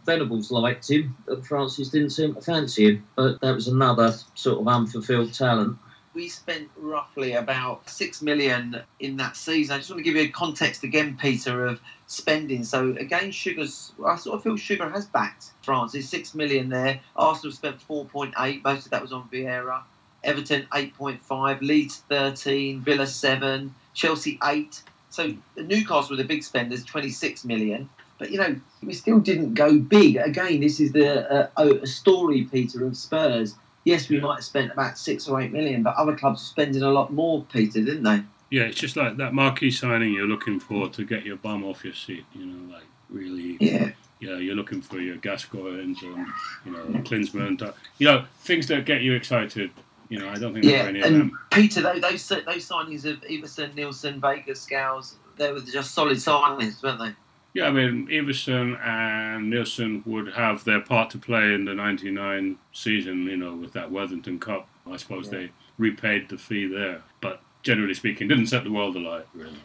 Venables 0.05 0.51
liked 0.51 0.89
him, 0.91 1.15
but 1.25 1.45
Francis 1.45 1.89
didn't 1.89 2.11
seem 2.11 2.35
to 2.35 2.41
fancy 2.41 2.85
him. 2.89 3.03
But 3.15 3.39
that 3.41 3.55
was 3.55 3.67
another 3.67 4.13
sort 4.35 4.59
of 4.59 4.67
unfulfilled 4.67 5.33
talent. 5.33 5.77
We 6.13 6.29
spent 6.29 6.69
roughly 6.77 7.33
about 7.33 7.89
six 7.89 8.21
million 8.21 8.81
in 8.99 9.17
that 9.17 9.35
season. 9.35 9.75
I 9.75 9.77
just 9.79 9.89
want 9.89 9.99
to 9.99 10.03
give 10.03 10.15
you 10.15 10.21
a 10.21 10.27
context 10.27 10.83
again, 10.83 11.17
Peter, 11.19 11.65
of 11.65 11.81
spending. 12.05 12.63
So 12.63 12.95
again, 12.99 13.31
Sugar's. 13.31 13.93
I 14.05 14.15
sort 14.17 14.37
of 14.37 14.43
feel 14.43 14.55
Sugar 14.55 14.89
has 14.89 15.05
backed 15.07 15.51
France. 15.63 15.93
There's 15.93 16.07
six 16.07 16.35
million 16.35 16.69
there. 16.69 16.99
Arsenal 17.15 17.51
spent 17.51 17.81
four 17.81 18.05
point 18.05 18.35
eight. 18.37 18.63
Most 18.63 18.85
of 18.85 18.91
that 18.91 19.01
was 19.01 19.11
on 19.11 19.27
Vieira. 19.29 19.81
Everton 20.23 20.67
eight 20.75 20.95
point 20.95 21.23
five. 21.23 21.61
Leeds 21.61 22.03
thirteen. 22.07 22.81
Villa 22.81 23.07
seven. 23.07 23.73
Chelsea 23.95 24.39
eight. 24.43 24.83
So 25.09 25.33
Newcastle 25.57 26.11
were 26.11 26.17
the 26.17 26.23
big 26.23 26.43
spenders, 26.43 26.83
twenty 26.83 27.09
six 27.09 27.43
million. 27.43 27.89
But 28.19 28.29
you 28.31 28.37
know, 28.37 28.55
we 28.83 28.93
still 28.93 29.19
didn't 29.19 29.55
go 29.55 29.79
big. 29.79 30.17
Again, 30.17 30.59
this 30.59 30.79
is 30.79 30.91
the 30.91 31.51
uh, 31.57 31.85
story, 31.85 32.43
Peter, 32.43 32.85
of 32.85 32.95
Spurs. 32.95 33.55
Yes, 33.85 34.07
we 34.09 34.19
might 34.19 34.35
have 34.35 34.43
spent 34.43 34.71
about 34.71 34.97
six 34.97 35.27
or 35.27 35.41
eight 35.41 35.51
million, 35.51 35.83
but 35.83 35.95
other 35.95 36.15
clubs 36.15 36.41
were 36.41 36.45
spending 36.45 36.83
a 36.83 36.89
lot 36.89 37.11
more, 37.11 37.43
Peter, 37.51 37.81
didn't 37.83 38.03
they? 38.03 38.21
Yeah, 38.49 38.63
it's 38.63 38.79
just 38.79 38.95
like 38.95 39.17
that 39.17 39.33
marquee 39.33 39.71
signing 39.71 40.13
you're 40.13 40.27
looking 40.27 40.59
for 40.59 40.87
to 40.89 41.03
get 41.05 41.25
your 41.25 41.37
bum 41.37 41.63
off 41.65 41.83
your 41.83 41.93
seat. 41.93 42.23
You 42.33 42.45
know, 42.45 42.73
like 42.73 42.83
really. 43.09 43.57
Yeah. 43.59 43.91
Yeah, 44.19 44.37
you're 44.37 44.55
looking 44.55 44.81
for 44.81 45.01
your 45.01 45.17
Gascoignes 45.17 46.01
and 46.01 46.27
you 46.65 46.71
know 46.71 46.85
Klinsmann. 47.01 47.59
You 47.97 48.07
know 48.07 48.25
things 48.39 48.67
that 48.67 48.85
get 48.85 49.01
you 49.01 49.13
excited. 49.15 49.69
You 50.07 50.19
know, 50.19 50.29
I 50.29 50.35
don't 50.35 50.53
think 50.53 50.65
there 50.65 50.75
Yeah, 50.77 50.85
are 50.85 50.89
any 50.89 50.99
of 51.01 51.05
and 51.07 51.15
them. 51.19 51.39
Peter, 51.51 51.81
those 51.81 51.99
those, 52.01 52.27
those 52.27 52.69
signings 52.69 53.03
of 53.03 53.19
Iversen, 53.21 53.75
Nielsen, 53.75 54.21
Vega, 54.21 54.55
Scales, 54.55 55.15
they 55.37 55.51
were 55.51 55.59
just 55.59 55.91
solid 55.93 56.17
signings, 56.17 56.81
weren't 56.81 56.99
they? 56.99 57.11
Yeah, 57.53 57.67
I 57.67 57.71
mean, 57.71 58.07
Iversen 58.07 58.79
and 58.83 59.49
Nielsen 59.49 60.01
would 60.07 60.33
have 60.33 60.63
their 60.63 60.81
part 60.81 61.11
to 61.11 61.19
play 61.19 61.53
in 61.53 61.65
the 61.65 61.73
99 61.73 62.57
season, 62.73 63.25
you 63.25 63.37
know, 63.37 63.53
with 63.55 63.73
that 63.73 63.91
Worthington 63.91 64.39
Cup. 64.39 64.67
I 64.91 64.97
suppose 64.97 65.25
Yeah. 65.27 65.39
they 65.39 65.51
repaid 65.77 66.29
the 66.29 66.37
fee 66.37 66.65
there. 66.67 67.03
But 67.21 67.41
generally 67.61 67.93
speaking, 67.93 68.27
didn't 68.27 68.47
set 68.47 68.63
the 68.63 68.71
world 68.71 68.95
alight, 68.95 69.27
really. 69.35 69.55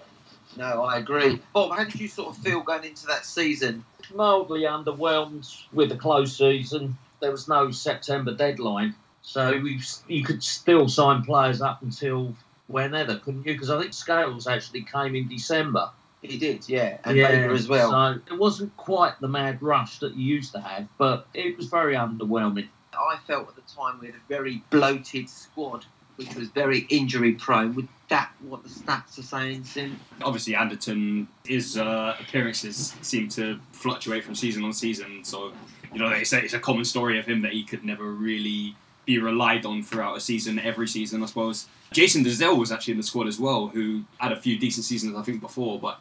No, 0.57 0.83
I 0.85 0.99
agree. 0.99 1.41
Bob, 1.53 1.77
how 1.77 1.85
did 1.85 1.99
you 2.01 2.09
sort 2.09 2.37
of 2.37 2.43
feel 2.43 2.61
going 2.61 2.85
into 2.85 3.07
that 3.07 3.25
season? 3.25 3.85
mildly 4.15 4.63
underwhelmed 4.63 5.65
with 5.73 5.91
the 5.91 5.97
close 5.97 6.35
season. 6.37 6.97
There 7.21 7.31
was 7.31 7.47
no 7.47 7.71
September 7.71 8.33
deadline, 8.33 8.95
so 9.21 9.59
we 9.59 9.81
you 10.07 10.25
could 10.25 10.43
still 10.43 10.89
sign 10.89 11.23
players 11.25 11.61
up 11.61 11.83
until 11.83 12.35
whenever, 12.69 13.17
couldn't 13.19 13.45
you? 13.47 13.53
Because 13.53 13.69
I 13.69 13.79
think 13.79 13.93
Scales 13.93 14.47
actually 14.47 14.85
came 14.85 15.15
in 15.15 15.29
December. 15.29 15.91
He 16.23 16.37
did, 16.37 16.69
yeah, 16.69 16.99
and 17.05 17.17
Vega 17.17 17.53
as 17.53 17.69
well. 17.69 17.91
So 17.91 18.21
it 18.35 18.39
wasn't 18.39 18.77
quite 18.77 19.21
the 19.21 19.29
mad 19.29 19.63
rush 19.63 20.01
that 20.01 20.17
you 20.17 20.35
used 20.35 20.53
to 20.53 20.61
have, 20.61 20.89
but 20.99 21.29
it 21.33 21.57
was 21.57 21.67
very 21.67 21.95
underwhelming. 21.95 22.69
I 22.93 23.19
felt 23.27 23.49
at 23.49 23.55
the 23.55 23.63
time 23.63 24.01
we 24.01 24.09
had 24.09 24.17
a 24.17 24.29
very 24.29 24.63
bloated 24.71 25.29
squad, 25.29 25.85
which 26.17 26.35
was 26.35 26.49
very 26.49 26.81
injury 26.89 27.35
prone. 27.35 27.75
Would 27.77 27.87
that 28.09 28.33
what 28.41 28.65
the 28.65 28.69
stats 28.69 29.19
are 29.19 29.23
saying, 29.23 29.63
Sim? 29.63 30.01
Obviously, 30.23 30.57
Anderton, 30.57 31.29
his 31.45 31.79
uh, 31.79 32.17
appearances 32.19 32.97
seem 33.03 33.29
to 33.31 33.61
fluctuate 33.71 34.25
from 34.25 34.35
season 34.35 34.65
on 34.65 34.73
season. 34.73 35.23
So, 35.23 35.53
you 35.93 36.01
know, 36.01 36.09
it's 36.09 36.33
a, 36.33 36.43
it's 36.43 36.55
a 36.55 36.59
common 36.59 36.85
story 36.85 37.21
of 37.21 37.27
him 37.27 37.43
that 37.43 37.53
he 37.53 37.63
could 37.63 37.85
never 37.85 38.11
really 38.11 38.75
be 39.09 39.19
relied 39.19 39.65
on 39.65 39.83
throughout 39.83 40.17
a 40.17 40.21
season, 40.21 40.59
every 40.59 40.87
season, 40.87 41.23
I 41.23 41.27
suppose. 41.27 41.67
Jason 41.93 42.23
Dozzell 42.23 42.59
was 42.59 42.71
actually 42.71 42.93
in 42.93 42.99
the 42.99 43.03
squad 43.03 43.27
as 43.27 43.41
well, 43.41 43.67
who 43.69 44.05
had 44.19 44.33
a 44.33 44.37
few 44.37 44.59
decent 44.59 44.85
seasons, 44.85 45.17
I 45.17 45.23
think, 45.23 45.41
before, 45.41 45.81
but 45.81 45.99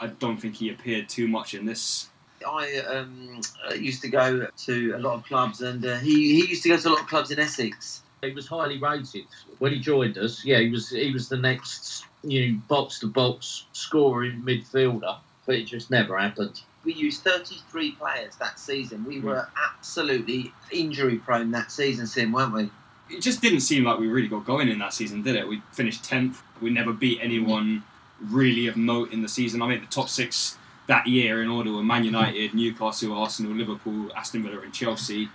I 0.00 0.06
don't 0.06 0.38
think 0.38 0.56
he 0.56 0.70
appeared 0.70 1.10
too 1.10 1.28
much 1.28 1.52
in 1.52 1.66
this. 1.66 2.08
I 2.46 2.78
um, 2.88 3.40
uh, 3.68 3.74
used 3.74 4.00
to 4.02 4.08
go 4.08 4.46
to 4.46 4.92
a 4.96 4.98
lot 4.98 5.14
of 5.14 5.24
clubs, 5.24 5.60
and 5.60 5.84
uh, 5.84 5.98
he, 5.98 6.40
he 6.40 6.48
used 6.48 6.62
to 6.62 6.70
go 6.70 6.78
to 6.78 6.88
a 6.88 6.90
lot 6.90 7.02
of 7.02 7.06
clubs 7.06 7.30
in 7.30 7.38
Essex. 7.38 8.02
He 8.22 8.32
was 8.32 8.46
highly 8.46 8.78
rated 8.78 9.26
when 9.58 9.72
he 9.72 9.78
joined 9.78 10.16
us. 10.16 10.44
Yeah, 10.44 10.60
he 10.60 10.70
was 10.70 10.88
he 10.88 11.12
was 11.12 11.28
the 11.28 11.36
next 11.36 12.06
you 12.22 12.52
know, 12.52 12.60
box 12.66 13.00
to 13.00 13.08
box 13.08 13.66
scoring 13.72 14.42
midfielder, 14.42 15.18
but 15.46 15.54
it 15.54 15.64
just 15.64 15.90
never 15.90 16.16
happened. 16.16 16.62
We 16.88 16.94
used 16.94 17.20
33 17.20 17.92
players 17.96 18.36
that 18.36 18.58
season. 18.58 19.04
We 19.04 19.20
were 19.20 19.46
absolutely 19.70 20.54
injury 20.72 21.18
prone 21.18 21.50
that 21.50 21.70
season, 21.70 22.06
Sim, 22.06 22.32
weren't 22.32 22.54
we? 22.54 22.70
It 23.14 23.20
just 23.20 23.42
didn't 23.42 23.60
seem 23.60 23.84
like 23.84 23.98
we 23.98 24.06
really 24.06 24.26
got 24.26 24.46
going 24.46 24.70
in 24.70 24.78
that 24.78 24.94
season, 24.94 25.20
did 25.20 25.36
it? 25.36 25.46
We 25.46 25.60
finished 25.70 26.02
10th. 26.04 26.36
We 26.62 26.70
never 26.70 26.94
beat 26.94 27.18
anyone 27.20 27.82
really 28.22 28.68
of 28.68 28.78
note 28.78 29.12
in 29.12 29.20
the 29.20 29.28
season. 29.28 29.60
I 29.60 29.68
mean, 29.68 29.82
the 29.82 29.86
top 29.88 30.08
six 30.08 30.56
that 30.86 31.06
year 31.06 31.42
in 31.42 31.50
order 31.50 31.70
were 31.72 31.82
Man 31.82 32.04
United, 32.04 32.54
Newcastle, 32.54 33.12
Arsenal, 33.12 33.52
Liverpool, 33.52 34.10
Aston 34.16 34.42
Villa, 34.42 34.60
and 34.60 34.72
Chelsea. 34.72 35.28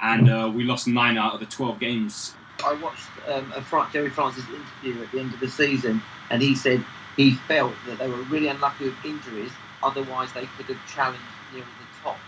And 0.00 0.30
uh, 0.30 0.50
we 0.50 0.64
lost 0.64 0.88
nine 0.88 1.18
out 1.18 1.34
of 1.34 1.40
the 1.40 1.46
12 1.46 1.78
games. 1.78 2.32
I 2.64 2.72
watched 2.72 3.06
um, 3.28 3.52
a 3.54 3.60
Fra- 3.60 3.90
Gerry 3.92 4.08
Francis 4.08 4.44
interview 4.48 5.02
at 5.02 5.12
the 5.12 5.20
end 5.20 5.34
of 5.34 5.40
the 5.40 5.50
season, 5.50 6.00
and 6.30 6.40
he 6.40 6.54
said 6.54 6.82
he 7.18 7.34
felt 7.34 7.74
that 7.86 7.98
they 7.98 8.08
were 8.08 8.22
really 8.22 8.48
unlucky 8.48 8.86
with 8.86 9.04
injuries. 9.04 9.52
Otherwise, 9.82 10.32
they 10.32 10.46
could 10.56 10.66
have 10.66 10.94
challenged 10.94 11.22
near 11.52 11.62
the 11.62 12.02
top. 12.02 12.18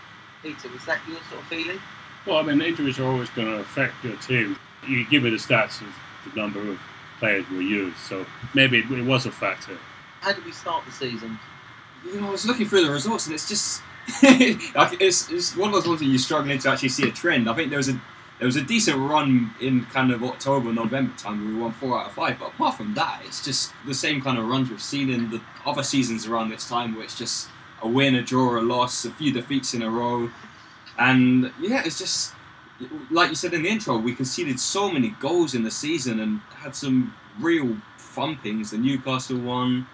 Peter, 0.43 0.69
was 0.69 0.85
that 0.85 0.99
your 1.07 1.17
sort 1.29 1.41
of 1.41 1.47
feeling? 1.47 1.79
Well, 2.25 2.37
I 2.37 2.43
mean, 2.43 2.61
injuries 2.61 2.99
are 2.99 3.05
always 3.05 3.29
going 3.31 3.47
to 3.47 3.59
affect 3.59 3.93
your 4.03 4.15
team. 4.17 4.57
You 4.87 5.05
give 5.09 5.23
me 5.23 5.29
the 5.29 5.37
stats 5.37 5.81
of 5.81 5.93
the 6.25 6.39
number 6.39 6.59
of 6.71 6.79
players 7.19 7.45
were 7.49 7.61
used, 7.61 7.97
so 7.97 8.25
maybe 8.53 8.79
it, 8.79 8.89
it 8.91 9.05
was 9.05 9.25
a 9.25 9.31
factor. 9.31 9.77
How 10.21 10.33
did 10.33 10.45
we 10.45 10.51
start 10.51 10.85
the 10.85 10.91
season? 10.91 11.39
You 12.05 12.21
know, 12.21 12.27
I 12.27 12.31
was 12.31 12.45
looking 12.45 12.67
through 12.67 12.85
the 12.85 12.91
results, 12.91 13.25
and 13.25 13.35
it's 13.35 13.47
just 13.47 13.81
it's, 14.23 15.29
it's 15.29 15.55
one 15.55 15.69
of 15.69 15.75
those 15.75 15.87
ones 15.87 15.99
that 15.99 16.05
you're 16.05 16.17
struggling 16.17 16.59
to 16.59 16.69
actually 16.69 16.89
see 16.89 17.07
a 17.07 17.11
trend. 17.11 17.49
I 17.49 17.53
think 17.53 17.69
there 17.69 17.77
was 17.77 17.89
a 17.89 18.01
there 18.39 18.45
was 18.45 18.55
a 18.55 18.61
decent 18.61 18.97
run 18.97 19.53
in 19.61 19.85
kind 19.85 20.11
of 20.11 20.23
October, 20.23 20.73
November 20.73 21.13
time 21.17 21.45
we 21.45 21.61
won 21.61 21.71
four 21.73 21.99
out 21.99 22.07
of 22.07 22.13
five. 22.13 22.39
But 22.39 22.49
apart 22.49 22.77
from 22.77 22.93
that, 22.95 23.21
it's 23.25 23.43
just 23.43 23.73
the 23.85 23.93
same 23.93 24.21
kind 24.21 24.37
of 24.37 24.47
runs 24.47 24.69
we've 24.69 24.81
seen 24.81 25.09
in 25.09 25.29
the 25.29 25.41
other 25.65 25.83
seasons 25.83 26.25
around 26.25 26.49
this 26.49 26.67
time, 26.67 26.95
where 26.95 27.03
it's 27.03 27.17
just 27.17 27.49
a 27.81 27.87
win, 27.87 28.15
a 28.15 28.23
draw, 28.23 28.59
a 28.59 28.61
loss, 28.61 29.05
a 29.05 29.11
few 29.11 29.33
defeats 29.33 29.73
in 29.73 29.81
a 29.81 29.89
row, 29.89 30.29
and 30.97 31.51
yeah, 31.59 31.81
it's 31.85 31.97
just 31.97 32.33
like 33.11 33.29
you 33.29 33.35
said 33.35 33.53
in 33.53 33.63
the 33.63 33.69
intro, 33.69 33.97
we 33.97 34.13
conceded 34.13 34.59
so 34.59 34.91
many 34.91 35.09
goals 35.19 35.53
in 35.55 35.63
the 35.63 35.71
season 35.71 36.19
and 36.19 36.39
had 36.55 36.75
some 36.75 37.13
real 37.39 37.77
thumpings. 37.97 38.71
The 38.71 38.77
Newcastle 38.77 39.39
one, 39.39 39.87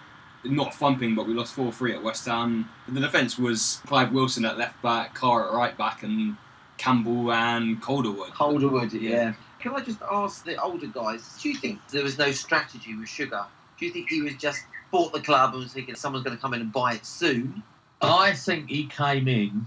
not 0.43 0.73
thumping, 0.75 1.15
but 1.15 1.27
we 1.27 1.33
lost 1.33 1.53
4 1.53 1.71
3 1.71 1.93
at 1.93 2.03
West 2.03 2.25
Ham. 2.25 2.69
The 2.87 2.99
defence 2.99 3.37
was 3.37 3.81
Clive 3.87 4.11
Wilson 4.11 4.45
at 4.45 4.57
left 4.57 4.81
back, 4.81 5.13
Carr 5.13 5.47
at 5.47 5.53
right 5.53 5.77
back, 5.77 6.03
and 6.03 6.37
Campbell 6.77 7.31
and 7.31 7.81
Calderwood. 7.81 8.33
Calderwood, 8.33 8.93
yeah. 8.93 9.09
Yeah. 9.09 9.33
Can 9.59 9.73
I 9.73 9.81
just 9.81 10.01
ask 10.11 10.43
the 10.43 10.61
older 10.61 10.87
guys, 10.87 11.37
do 11.41 11.49
you 11.49 11.55
think 11.55 11.87
there 11.89 12.03
was 12.03 12.17
no 12.17 12.31
strategy 12.31 12.95
with 12.95 13.09
Sugar? 13.09 13.45
Do 13.79 13.85
you 13.85 13.91
think 13.91 14.09
he 14.09 14.21
was 14.21 14.35
just 14.35 14.61
bought 14.91 15.13
the 15.13 15.21
club 15.21 15.53
and 15.53 15.63
was 15.63 15.73
thinking 15.73 15.95
someone's 15.95 16.23
going 16.23 16.35
to 16.35 16.41
come 16.41 16.53
in 16.53 16.61
and 16.61 16.71
buy 16.71 16.93
it 16.93 17.05
soon? 17.05 17.63
I 18.01 18.33
think 18.33 18.69
he 18.69 18.87
came 18.87 19.27
in 19.27 19.65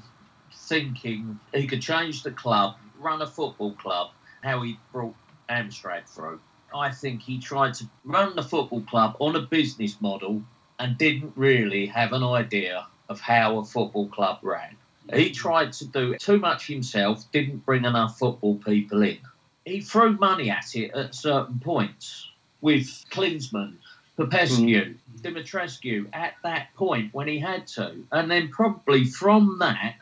thinking 0.52 1.40
he 1.52 1.66
could 1.66 1.82
change 1.82 2.22
the 2.22 2.30
club, 2.30 2.76
run 2.98 3.22
a 3.22 3.26
football 3.26 3.72
club, 3.72 4.10
how 4.42 4.62
he 4.62 4.78
brought 4.92 5.14
Amstrad 5.50 6.08
through. 6.08 6.40
I 6.74 6.90
think 6.90 7.22
he 7.22 7.38
tried 7.38 7.74
to 7.74 7.86
run 8.04 8.36
the 8.36 8.42
football 8.42 8.82
club 8.82 9.16
on 9.18 9.34
a 9.36 9.40
business 9.40 10.00
model 10.00 10.42
and 10.78 10.98
didn't 10.98 11.32
really 11.34 11.86
have 11.86 12.12
an 12.12 12.22
idea 12.22 12.86
of 13.08 13.20
how 13.20 13.58
a 13.58 13.64
football 13.64 14.08
club 14.08 14.38
ran. 14.42 14.76
He 15.12 15.30
tried 15.30 15.72
to 15.74 15.86
do 15.86 16.16
too 16.16 16.38
much 16.38 16.66
himself, 16.66 17.30
didn't 17.32 17.64
bring 17.64 17.84
enough 17.84 18.18
football 18.18 18.56
people 18.56 19.02
in. 19.02 19.18
He 19.64 19.80
threw 19.80 20.16
money 20.16 20.50
at 20.50 20.74
it 20.74 20.92
at 20.92 21.14
certain 21.14 21.60
points 21.60 22.28
with 22.60 22.86
Klinsmann, 23.10 23.76
Popescu, 24.16 24.64
mm. 24.64 24.96
Dumitrescu 25.20 26.08
at 26.12 26.34
that 26.42 26.74
point 26.74 27.14
when 27.14 27.28
he 27.28 27.38
had 27.38 27.66
to. 27.68 28.04
And 28.10 28.30
then 28.30 28.48
probably 28.48 29.04
from 29.04 29.58
that, 29.60 29.96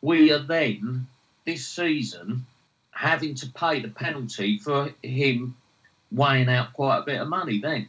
we 0.00 0.32
are 0.32 0.38
then 0.38 1.06
this 1.44 1.66
season 1.66 2.46
having 2.90 3.34
to 3.34 3.48
pay 3.50 3.80
the 3.80 3.88
penalty 3.88 4.58
for 4.58 4.92
him 5.02 5.56
weighing 6.12 6.48
out 6.48 6.72
quite 6.72 6.98
a 6.98 7.02
bit 7.02 7.20
of 7.20 7.28
money 7.28 7.60
then. 7.60 7.88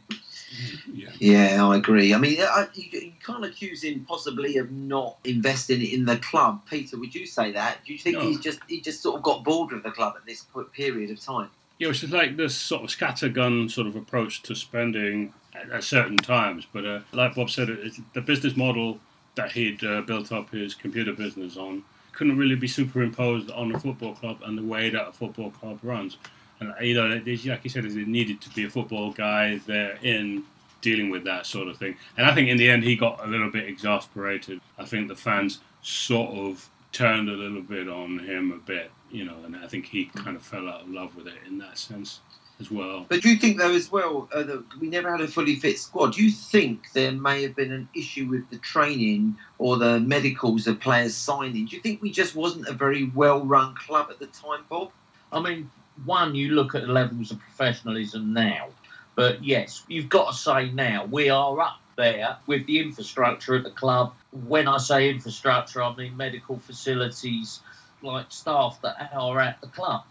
Yeah. 0.92 1.08
Yeah, 1.18 1.66
I 1.66 1.76
agree. 1.76 2.12
I 2.14 2.18
mean, 2.18 2.38
I, 2.40 2.68
you, 2.74 3.00
you 3.00 3.12
can't 3.24 3.44
accuse 3.44 3.82
him 3.82 4.04
possibly 4.06 4.58
of 4.58 4.70
not 4.70 5.16
investing 5.24 5.80
in 5.82 6.04
the 6.04 6.18
club. 6.18 6.60
Peter, 6.68 6.98
would 6.98 7.14
you 7.14 7.26
say 7.26 7.52
that? 7.52 7.78
Do 7.86 7.92
you 7.92 7.98
think 7.98 8.16
No. 8.18 8.22
he's 8.22 8.38
just 8.38 8.60
he 8.68 8.80
just 8.80 9.02
sort 9.02 9.16
of 9.16 9.22
got 9.22 9.44
bored 9.44 9.72
with 9.72 9.82
the 9.82 9.90
club 9.90 10.14
at 10.16 10.26
this 10.26 10.44
period 10.72 11.10
of 11.10 11.20
time? 11.20 11.48
Yeah, 11.78 11.88
it's 11.88 12.00
just 12.00 12.12
like 12.12 12.36
this 12.36 12.54
sort 12.54 12.82
of 12.84 12.90
scattergun 12.90 13.70
sort 13.70 13.86
of 13.86 13.96
approach 13.96 14.42
to 14.42 14.54
spending 14.54 15.32
at, 15.54 15.70
at 15.70 15.84
certain 15.84 16.18
times. 16.18 16.66
But 16.72 16.84
uh, 16.84 17.00
like 17.12 17.34
Bob 17.34 17.50
said, 17.50 17.70
it, 17.70 17.94
the 18.12 18.20
business 18.20 18.56
model 18.56 19.00
that 19.34 19.52
he'd 19.52 19.82
uh, 19.82 20.02
built 20.02 20.30
up 20.32 20.50
his 20.50 20.74
computer 20.74 21.12
business 21.14 21.56
on 21.56 21.82
couldn't 22.12 22.36
really 22.36 22.54
be 22.56 22.68
superimposed 22.68 23.50
on 23.50 23.74
a 23.74 23.80
football 23.80 24.14
club 24.14 24.36
and 24.44 24.58
the 24.58 24.62
way 24.62 24.90
that 24.90 25.08
a 25.08 25.12
football 25.12 25.50
club 25.50 25.78
runs. 25.82 26.18
And 26.62 26.86
you 26.86 26.94
know, 26.94 27.08
like 27.08 27.64
you 27.64 27.70
said, 27.70 27.84
it 27.84 28.08
needed 28.08 28.40
to 28.42 28.50
be 28.50 28.64
a 28.64 28.70
football 28.70 29.12
guy 29.12 29.60
there 29.66 29.98
in 30.02 30.44
dealing 30.80 31.10
with 31.10 31.24
that 31.24 31.46
sort 31.46 31.68
of 31.68 31.76
thing. 31.76 31.96
And 32.16 32.26
I 32.26 32.34
think 32.34 32.48
in 32.48 32.56
the 32.56 32.68
end, 32.68 32.82
he 32.82 32.96
got 32.96 33.24
a 33.24 33.28
little 33.28 33.50
bit 33.50 33.68
exasperated. 33.68 34.60
I 34.78 34.84
think 34.84 35.08
the 35.08 35.16
fans 35.16 35.60
sort 35.82 36.30
of 36.36 36.68
turned 36.92 37.28
a 37.28 37.32
little 37.32 37.62
bit 37.62 37.88
on 37.88 38.18
him 38.18 38.52
a 38.52 38.58
bit, 38.58 38.90
you 39.10 39.24
know, 39.24 39.36
and 39.44 39.56
I 39.56 39.66
think 39.66 39.86
he 39.86 40.06
kind 40.06 40.36
of 40.36 40.42
fell 40.42 40.68
out 40.68 40.82
of 40.82 40.90
love 40.90 41.16
with 41.16 41.26
it 41.26 41.38
in 41.46 41.58
that 41.58 41.78
sense 41.78 42.20
as 42.60 42.70
well. 42.70 43.06
But 43.08 43.22
do 43.22 43.30
you 43.30 43.36
think 43.36 43.58
though 43.58 43.74
as 43.74 43.90
well 43.90 44.28
uh, 44.32 44.42
that 44.42 44.64
we 44.78 44.88
never 44.88 45.10
had 45.10 45.20
a 45.20 45.28
fully 45.28 45.56
fit 45.56 45.78
squad? 45.78 46.14
Do 46.14 46.22
you 46.22 46.30
think 46.30 46.92
there 46.92 47.12
may 47.12 47.42
have 47.42 47.56
been 47.56 47.72
an 47.72 47.88
issue 47.94 48.26
with 48.26 48.48
the 48.50 48.58
training 48.58 49.36
or 49.58 49.78
the 49.78 50.00
medicals 50.00 50.66
of 50.66 50.78
players 50.80 51.14
signing? 51.14 51.66
Do 51.66 51.76
you 51.76 51.82
think 51.82 52.02
we 52.02 52.10
just 52.10 52.34
wasn't 52.34 52.68
a 52.68 52.72
very 52.72 53.10
well-run 53.14 53.74
club 53.74 54.08
at 54.10 54.18
the 54.18 54.26
time, 54.26 54.64
Bob? 54.68 54.90
I 55.32 55.40
mean, 55.40 55.70
one, 56.04 56.34
you 56.34 56.52
look 56.52 56.74
at 56.74 56.82
the 56.82 56.92
levels 56.92 57.30
of 57.30 57.38
professionalism 57.40 58.32
now, 58.32 58.68
but 59.14 59.44
yes, 59.44 59.84
you've 59.88 60.08
got 60.08 60.32
to 60.32 60.36
say 60.36 60.70
now 60.70 61.04
we 61.04 61.28
are 61.28 61.60
up 61.60 61.78
there 61.96 62.36
with 62.46 62.66
the 62.66 62.78
infrastructure 62.78 63.54
at 63.54 63.64
the 63.64 63.70
club. 63.70 64.14
When 64.46 64.66
I 64.68 64.78
say 64.78 65.10
infrastructure, 65.10 65.82
I 65.82 65.94
mean 65.94 66.16
medical 66.16 66.58
facilities, 66.58 67.60
like 68.02 68.26
staff 68.30 68.78
that 68.82 69.10
are 69.14 69.40
at 69.40 69.60
the 69.60 69.68
club. 69.68 70.02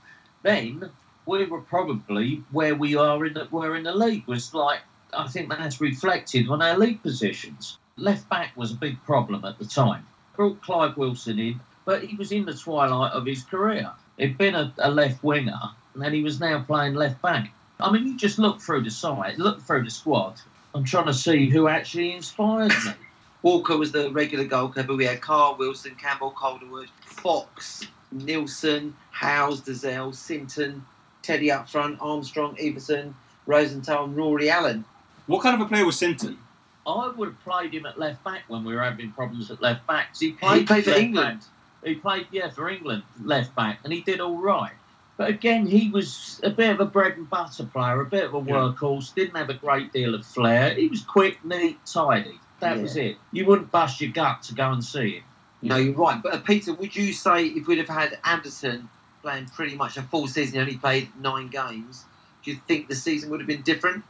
Then 0.43 0.89
we 1.25 1.45
were 1.45 1.61
probably 1.61 2.43
where 2.51 2.75
we 2.75 2.95
are 2.95 3.25
in 3.25 3.33
the, 3.33 3.47
were 3.51 3.75
in 3.75 3.83
the 3.83 3.93
league 3.93 4.27
was 4.27 4.53
like 4.53 4.81
I 5.13 5.27
think 5.27 5.49
that's 5.49 5.81
reflected 5.81 6.49
on 6.49 6.61
our 6.61 6.77
league 6.77 7.03
positions. 7.03 7.77
Left 7.97 8.27
back 8.29 8.55
was 8.55 8.71
a 8.71 8.75
big 8.75 9.03
problem 9.03 9.43
at 9.43 9.59
the 9.59 9.65
time. 9.65 10.07
Brought 10.35 10.61
Clive 10.61 10.95
Wilson 10.95 11.37
in, 11.37 11.59
but 11.85 12.03
he 12.03 12.15
was 12.15 12.31
in 12.31 12.45
the 12.45 12.53
twilight 12.53 13.11
of 13.11 13.25
his 13.25 13.43
career. 13.43 13.91
He'd 14.21 14.37
been 14.37 14.53
a, 14.53 14.71
a 14.77 14.91
left 14.91 15.23
winger, 15.23 15.59
and 15.95 16.03
then 16.03 16.13
he 16.13 16.21
was 16.21 16.39
now 16.39 16.61
playing 16.61 16.93
left 16.93 17.19
back. 17.23 17.51
I 17.79 17.91
mean, 17.91 18.05
you 18.05 18.15
just 18.15 18.37
look 18.37 18.61
through 18.61 18.83
the 18.83 18.91
side, 18.91 19.39
look 19.39 19.59
through 19.63 19.83
the 19.83 19.89
squad. 19.89 20.39
I'm 20.75 20.83
trying 20.83 21.07
to 21.07 21.13
see 21.13 21.49
who 21.49 21.67
actually 21.67 22.13
inspired 22.13 22.69
me. 22.85 22.91
Walker 23.41 23.75
was 23.75 23.91
the 23.91 24.11
regular 24.11 24.45
goalkeeper. 24.45 24.95
We 24.95 25.05
had 25.05 25.21
Carl 25.21 25.55
Wilson, 25.57 25.95
Campbell 25.95 26.29
Calderwood, 26.37 26.89
Fox, 27.03 27.87
Nielsen, 28.11 28.95
Howells, 29.09 29.61
Dozzell, 29.61 30.13
Sinton, 30.13 30.85
Teddy 31.23 31.51
up 31.51 31.67
front, 31.67 31.97
Armstrong, 31.99 32.55
Iversen, 32.57 33.15
Rosenthal, 33.47 34.03
and 34.03 34.15
Rory 34.15 34.51
Allen. 34.51 34.85
What 35.25 35.41
kind 35.41 35.59
of 35.59 35.65
a 35.65 35.67
player 35.67 35.83
was 35.83 35.97
Sinton? 35.97 36.37
I 36.85 37.07
would 37.15 37.29
have 37.29 37.43
played 37.43 37.73
him 37.73 37.87
at 37.87 37.97
left 37.97 38.23
back 38.23 38.43
when 38.47 38.63
we 38.63 38.75
were 38.75 38.83
having 38.83 39.11
problems 39.13 39.49
at 39.49 39.63
left 39.63 39.87
back. 39.87 40.09
'cause 40.09 40.19
He 40.19 40.27
He 40.27 40.33
played, 40.33 40.67
played 40.67 40.83
for 40.83 40.91
England. 40.91 41.39
back. 41.39 41.47
He 41.83 41.95
played, 41.95 42.27
yeah, 42.31 42.49
for 42.49 42.69
England, 42.69 43.03
left 43.23 43.55
back, 43.55 43.79
and 43.83 43.91
he 43.91 44.01
did 44.01 44.21
all 44.21 44.37
right. 44.37 44.73
But 45.17 45.29
again, 45.29 45.65
he 45.65 45.89
was 45.89 46.39
a 46.43 46.49
bit 46.49 46.69
of 46.71 46.79
a 46.79 46.85
bread 46.85 47.17
and 47.17 47.29
butter 47.29 47.63
player, 47.65 48.01
a 48.01 48.05
bit 48.05 48.23
of 48.25 48.33
a 48.33 48.41
workhorse, 48.41 49.13
didn't 49.13 49.35
have 49.35 49.49
a 49.49 49.55
great 49.55 49.91
deal 49.93 50.15
of 50.15 50.25
flair. 50.25 50.73
He 50.73 50.87
was 50.87 51.03
quick, 51.03 51.43
neat, 51.45 51.79
tidy. 51.85 52.39
That 52.59 52.77
Yeah. 52.77 52.81
was 52.83 52.95
it. 52.95 53.17
You 53.31 53.45
wouldn't 53.45 53.71
bust 53.71 54.01
your 54.01 54.11
gut 54.11 54.43
to 54.43 54.53
go 54.53 54.71
and 54.71 54.83
see 54.83 55.17
him. 55.17 55.23
No, 55.63 55.77
you're 55.77 55.93
right. 55.93 56.21
But 56.21 56.33
uh, 56.33 56.39
Peter, 56.39 56.73
would 56.73 56.95
you 56.95 57.13
say 57.13 57.45
if 57.45 57.67
we'd 57.67 57.77
have 57.77 57.89
had 57.89 58.17
Anderton 58.23 58.89
playing 59.21 59.45
pretty 59.47 59.75
much 59.75 59.97
a 59.97 60.01
full 60.01 60.27
season, 60.27 60.55
he 60.55 60.59
only 60.59 60.77
played 60.77 61.09
nine 61.19 61.49
games, 61.49 62.03
do 62.43 62.51
you 62.51 62.57
think 62.67 62.87
the 62.87 62.95
season 62.95 63.29
would 63.29 63.39
have 63.39 63.47
been 63.47 63.61
different? 63.61 64.03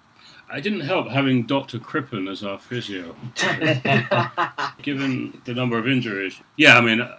It 0.53 0.61
didn't 0.61 0.81
help 0.81 1.07
having 1.07 1.43
Dr. 1.43 1.79
Crippen 1.79 2.27
as 2.27 2.43
our 2.43 2.59
physio, 2.59 3.15
given 4.81 5.41
the 5.45 5.53
number 5.53 5.77
of 5.77 5.87
injuries. 5.87 6.35
Yeah, 6.57 6.77
I 6.77 6.81
mean, 6.81 7.01
uh, 7.01 7.17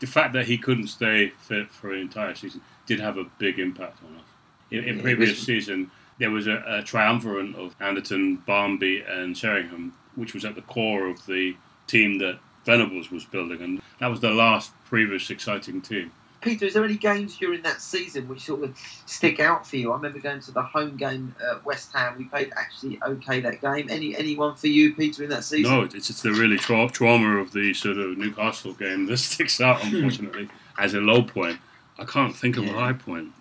the 0.00 0.06
fact 0.06 0.34
that 0.34 0.46
he 0.46 0.58
couldn't 0.58 0.88
stay 0.88 1.30
fit 1.38 1.70
for 1.70 1.92
an 1.92 2.00
entire 2.00 2.34
season 2.34 2.60
did 2.86 3.00
have 3.00 3.16
a 3.16 3.24
big 3.38 3.58
impact 3.58 3.98
on 4.04 4.16
us. 4.16 4.24
In, 4.70 4.84
in 4.84 5.00
previous 5.00 5.38
season, 5.40 5.90
there 6.18 6.30
was 6.30 6.46
a, 6.46 6.62
a 6.66 6.82
triumvirate 6.82 7.54
of 7.56 7.74
Anderton, 7.80 8.36
Barmby, 8.36 9.02
and 9.08 9.36
Sheringham, 9.36 9.94
which 10.16 10.34
was 10.34 10.44
at 10.44 10.54
the 10.54 10.62
core 10.62 11.08
of 11.08 11.24
the 11.26 11.56
team 11.86 12.18
that 12.18 12.38
Venables 12.64 13.10
was 13.10 13.24
building, 13.24 13.62
and 13.62 13.80
that 13.98 14.08
was 14.08 14.20
the 14.20 14.30
last 14.30 14.72
previous 14.84 15.30
exciting 15.30 15.80
team. 15.80 16.12
Peter, 16.40 16.66
is 16.66 16.74
there 16.74 16.84
any 16.84 16.96
games 16.96 17.36
during 17.36 17.62
that 17.62 17.80
season 17.82 18.28
which 18.28 18.42
sort 18.42 18.62
of 18.62 18.76
stick 19.06 19.40
out 19.40 19.66
for 19.66 19.76
you? 19.76 19.90
I 19.92 19.96
remember 19.96 20.20
going 20.20 20.40
to 20.40 20.52
the 20.52 20.62
home 20.62 20.96
game 20.96 21.34
at 21.50 21.64
West 21.64 21.92
Ham. 21.94 22.14
We 22.16 22.24
played 22.24 22.52
actually 22.56 22.98
okay 23.02 23.40
that 23.40 23.60
game. 23.60 23.88
Any 23.90 24.16
anyone 24.16 24.54
for 24.54 24.68
you, 24.68 24.94
Peter, 24.94 25.24
in 25.24 25.30
that 25.30 25.44
season? 25.44 25.72
No, 25.72 25.82
it's 25.82 26.06
just 26.06 26.22
the 26.22 26.30
really 26.32 26.56
tra- 26.58 26.88
trauma 26.90 27.38
of 27.38 27.52
the 27.52 27.74
sort 27.74 27.98
of 27.98 28.16
Newcastle 28.16 28.72
game 28.74 29.06
that 29.06 29.16
sticks 29.18 29.60
out, 29.60 29.80
hmm. 29.82 29.96
unfortunately, 29.96 30.48
as 30.78 30.94
a 30.94 31.00
low 31.00 31.22
point. 31.22 31.58
I 31.98 32.04
can't 32.04 32.34
think 32.36 32.56
of 32.56 32.62
a 32.62 32.66
Yeah. 32.68 32.72
high 32.74 32.92
point. 32.92 33.32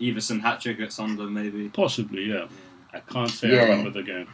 Iversen 0.00 0.40
hat 0.40 0.60
trick 0.60 0.80
at 0.80 0.92
Sunderland, 0.92 1.32
maybe. 1.32 1.68
Possibly, 1.68 2.24
yeah. 2.24 2.46
I 2.92 2.98
can't 2.98 3.30
say 3.30 3.52
Yeah. 3.52 3.60
I 3.62 3.68
remember 3.68 3.90
the 3.90 4.02
game. 4.02 4.26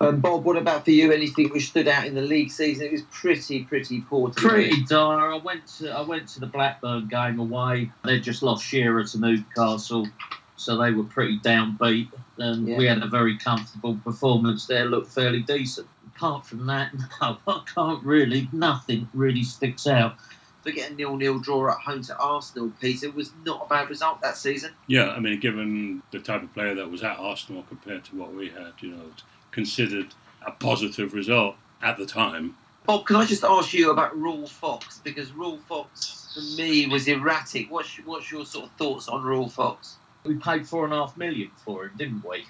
Um, 0.00 0.20
Bob, 0.20 0.44
what 0.44 0.56
about 0.56 0.84
for 0.84 0.90
you? 0.90 1.12
Anything 1.12 1.48
which 1.50 1.68
stood 1.68 1.88
out 1.88 2.06
in 2.06 2.14
the 2.14 2.22
league 2.22 2.50
season? 2.50 2.86
It 2.86 2.92
was 2.92 3.02
pretty, 3.10 3.64
pretty 3.64 4.00
poor. 4.02 4.30
To. 4.30 4.34
Pretty 4.34 4.84
dire. 4.84 5.32
I 5.32 5.36
went 5.36 5.66
to 5.78 5.90
I 5.90 6.02
went 6.02 6.28
to 6.30 6.40
the 6.40 6.46
Blackburn 6.46 7.08
game 7.08 7.38
away. 7.38 7.90
They 8.04 8.20
just 8.20 8.42
lost 8.42 8.64
Shearer 8.64 9.04
to 9.04 9.18
Newcastle, 9.18 10.08
so 10.56 10.76
they 10.76 10.92
were 10.92 11.04
pretty 11.04 11.38
downbeat. 11.40 12.08
And 12.38 12.66
we 12.66 12.86
had 12.86 13.02
a 13.02 13.06
very 13.06 13.38
comfortable 13.38 13.96
performance 13.96 14.66
there. 14.66 14.86
Looked 14.86 15.10
fairly 15.12 15.42
decent. 15.42 15.88
Apart 16.16 16.46
from 16.46 16.66
that, 16.66 16.92
no, 17.22 17.38
I 17.46 17.62
can't 17.74 18.04
really. 18.04 18.48
Nothing 18.52 19.08
really 19.14 19.42
sticks 19.42 19.86
out. 19.86 20.16
To 20.64 20.72
get 20.72 20.90
a 20.90 20.94
nil-nil 20.94 21.38
draw 21.38 21.70
at 21.70 21.78
home 21.78 22.02
to 22.02 22.18
Arsenal, 22.18 22.70
Peter, 22.82 23.10
was 23.10 23.32
not 23.46 23.64
a 23.64 23.68
bad 23.70 23.88
result 23.88 24.20
that 24.20 24.36
season. 24.36 24.72
Yeah, 24.88 25.08
I 25.08 25.18
mean, 25.18 25.40
given 25.40 26.02
the 26.10 26.18
type 26.18 26.42
of 26.42 26.52
player 26.52 26.74
that 26.74 26.90
was 26.90 27.02
at 27.02 27.18
Arsenal 27.18 27.62
compared 27.62 28.04
to 28.04 28.16
what 28.16 28.34
we 28.34 28.50
had, 28.50 28.74
you 28.80 28.90
know, 28.90 29.04
it's 29.10 29.22
considered 29.52 30.14
a 30.46 30.50
positive 30.52 31.14
result 31.14 31.56
at 31.82 31.96
the 31.96 32.06
time. 32.06 32.56
Bob, 32.86 33.06
can 33.06 33.16
I 33.16 33.24
just 33.24 33.44
ask 33.44 33.72
you 33.72 33.90
about 33.90 34.18
Ruel 34.18 34.46
Fox? 34.46 35.00
Because 35.04 35.32
Ruel 35.32 35.58
Fox, 35.68 36.32
for 36.34 36.60
me, 36.60 36.86
was 36.86 37.06
erratic. 37.08 37.70
What's, 37.70 37.94
what's 38.04 38.32
your 38.32 38.44
sort 38.44 38.66
of 38.66 38.72
thoughts 38.72 39.08
on 39.08 39.22
Ruel 39.22 39.48
Fox? 39.48 39.96
We 40.24 40.34
paid 40.36 40.66
four 40.66 40.84
and 40.84 40.92
a 40.92 40.96
half 40.96 41.16
million 41.16 41.50
for 41.64 41.84
him, 41.84 41.92
didn't 41.96 42.24
we? 42.24 42.46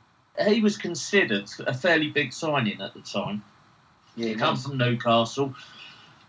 He 0.47 0.61
was 0.61 0.77
considered 0.77 1.51
a 1.67 1.75
fairly 1.75 2.09
big 2.09 2.33
signing 2.33 2.81
at 2.81 2.95
the 2.95 3.01
time. 3.01 3.43
Yeah, 4.17 4.35
come 4.35 4.57
from 4.57 4.79
Newcastle. 4.79 5.55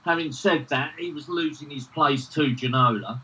Having 0.04 0.32
said 0.34 0.68
that, 0.70 0.94
he 0.98 1.12
was 1.12 1.30
losing 1.30 1.70
his 1.70 1.86
place 1.86 2.28
to 2.30 2.54
Ginola. 2.56 3.22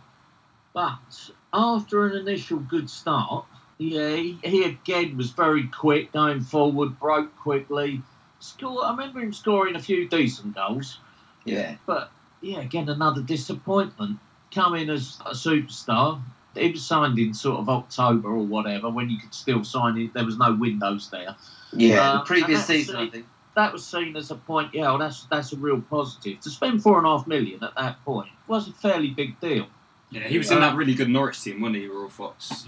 But 0.73 1.31
after 1.53 2.05
an 2.05 2.15
initial 2.15 2.59
good 2.59 2.89
start, 2.89 3.45
yeah, 3.77 4.15
he, 4.15 4.37
he 4.43 4.63
again 4.63 5.17
was 5.17 5.31
very 5.31 5.67
quick 5.67 6.11
going 6.11 6.41
forward, 6.41 6.99
broke 6.99 7.35
quickly. 7.37 8.01
Score, 8.39 8.85
I 8.85 8.91
remember 8.91 9.19
him 9.19 9.33
scoring 9.33 9.75
a 9.75 9.79
few 9.79 10.07
decent 10.07 10.55
goals. 10.55 10.99
yeah. 11.45 11.75
But 11.85 12.11
yeah, 12.41 12.59
again, 12.59 12.87
another 12.89 13.21
disappointment. 13.21 14.19
Coming 14.53 14.89
as 14.89 15.17
a 15.25 15.31
superstar. 15.31 16.21
He 16.55 16.71
was 16.71 16.83
signed 16.85 17.19
in 17.19 17.33
sort 17.33 17.59
of 17.59 17.69
October 17.69 18.29
or 18.29 18.43
whatever 18.43 18.89
when 18.89 19.09
you 19.09 19.19
could 19.19 19.33
still 19.33 19.63
sign 19.63 19.97
it. 19.97 20.13
There 20.13 20.25
was 20.25 20.37
no 20.39 20.55
windows 20.55 21.09
there 21.11 21.35
Yeah, 21.73 22.11
Um, 22.11 22.17
the 22.19 22.23
previous 22.23 22.47
and 22.47 22.57
that's 22.57 22.65
season, 22.67 22.95
I 22.95 23.09
think. 23.09 23.25
that 23.55 23.73
was 23.73 23.85
seen 23.85 24.15
as 24.15 24.31
a 24.31 24.35
point. 24.35 24.73
Yeah, 24.73 24.83
well, 24.83 24.97
that's 24.97 25.25
that's 25.25 25.53
a 25.53 25.57
real 25.57 25.81
positive. 25.81 26.39
To 26.39 26.49
spend 26.49 26.81
four 26.81 26.97
and 26.97 27.05
a 27.05 27.09
half 27.09 27.27
million 27.27 27.63
at 27.63 27.75
that 27.75 28.03
point 28.05 28.29
was 28.47 28.67
a 28.67 28.71
fairly 28.71 29.09
big 29.11 29.39
deal. 29.39 29.67
Yeah, 30.09 30.27
he 30.27 30.37
was 30.37 30.49
in 30.49 30.61
that 30.61 30.75
really 30.75 30.95
good 30.95 31.09
Norwich 31.09 31.41
team, 31.43 31.59
wasn't 31.61 31.75
he, 31.77 31.87
Ruel 31.87 32.09
Fox? 32.09 32.65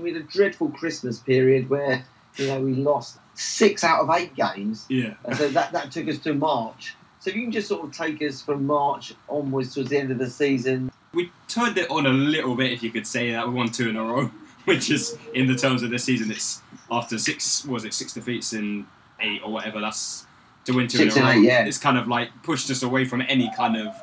We 0.00 0.12
had 0.12 0.22
a 0.22 0.24
dreadful 0.24 0.70
Christmas 0.70 1.18
period 1.18 1.68
where, 1.68 2.04
you 2.36 2.46
know, 2.46 2.60
we 2.60 2.74
lost 2.74 3.18
six 3.34 3.84
out 3.84 4.00
of 4.00 4.10
eight 4.10 4.34
games. 4.34 4.86
Yeah. 4.88 5.14
And 5.24 5.36
so 5.36 5.48
that, 5.48 5.72
that 5.72 5.90
took 5.90 6.08
us 6.08 6.18
to 6.20 6.34
March. 6.34 6.94
So 7.20 7.30
if 7.30 7.36
you 7.36 7.42
can 7.42 7.52
just 7.52 7.68
sort 7.68 7.84
of 7.84 7.92
take 7.92 8.22
us 8.22 8.40
from 8.40 8.66
March 8.66 9.14
onwards 9.28 9.74
towards 9.74 9.90
the 9.90 9.98
end 9.98 10.10
of 10.10 10.18
the 10.18 10.30
season. 10.30 10.90
We 11.12 11.30
turned 11.48 11.76
it 11.76 11.90
on 11.90 12.06
a 12.06 12.12
little 12.12 12.54
bit, 12.54 12.72
if 12.72 12.82
you 12.82 12.90
could 12.90 13.06
say 13.06 13.32
that. 13.32 13.46
We 13.46 13.54
won 13.54 13.68
two 13.70 13.88
in 13.90 13.96
a 13.96 14.02
row, 14.02 14.30
which 14.64 14.90
is, 14.90 15.18
in 15.34 15.46
the 15.46 15.54
terms 15.54 15.82
of 15.82 15.90
this 15.90 16.04
season, 16.04 16.30
it's 16.30 16.62
after 16.90 17.18
six, 17.18 17.64
was 17.64 17.84
it, 17.84 17.92
six 17.94 18.12
defeats 18.14 18.52
in 18.52 18.86
eight 19.20 19.42
or 19.44 19.52
whatever, 19.52 19.80
that's 19.80 20.26
to 20.64 20.72
win 20.72 20.88
two 20.88 20.98
Six 20.98 21.16
in 21.16 21.22
a 21.22 21.26
row. 21.26 21.32
eight, 21.32 21.42
yeah. 21.42 21.64
It's 21.64 21.78
kind 21.78 21.98
of 21.98 22.08
like 22.08 22.30
pushed 22.42 22.70
us 22.70 22.82
away 22.82 23.04
from 23.04 23.22
any 23.22 23.50
kind 23.56 23.76
of 23.76 23.94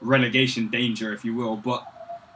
relegation 0.00 0.68
danger, 0.68 1.12
if 1.12 1.24
you 1.24 1.34
will. 1.34 1.56
But 1.56 1.84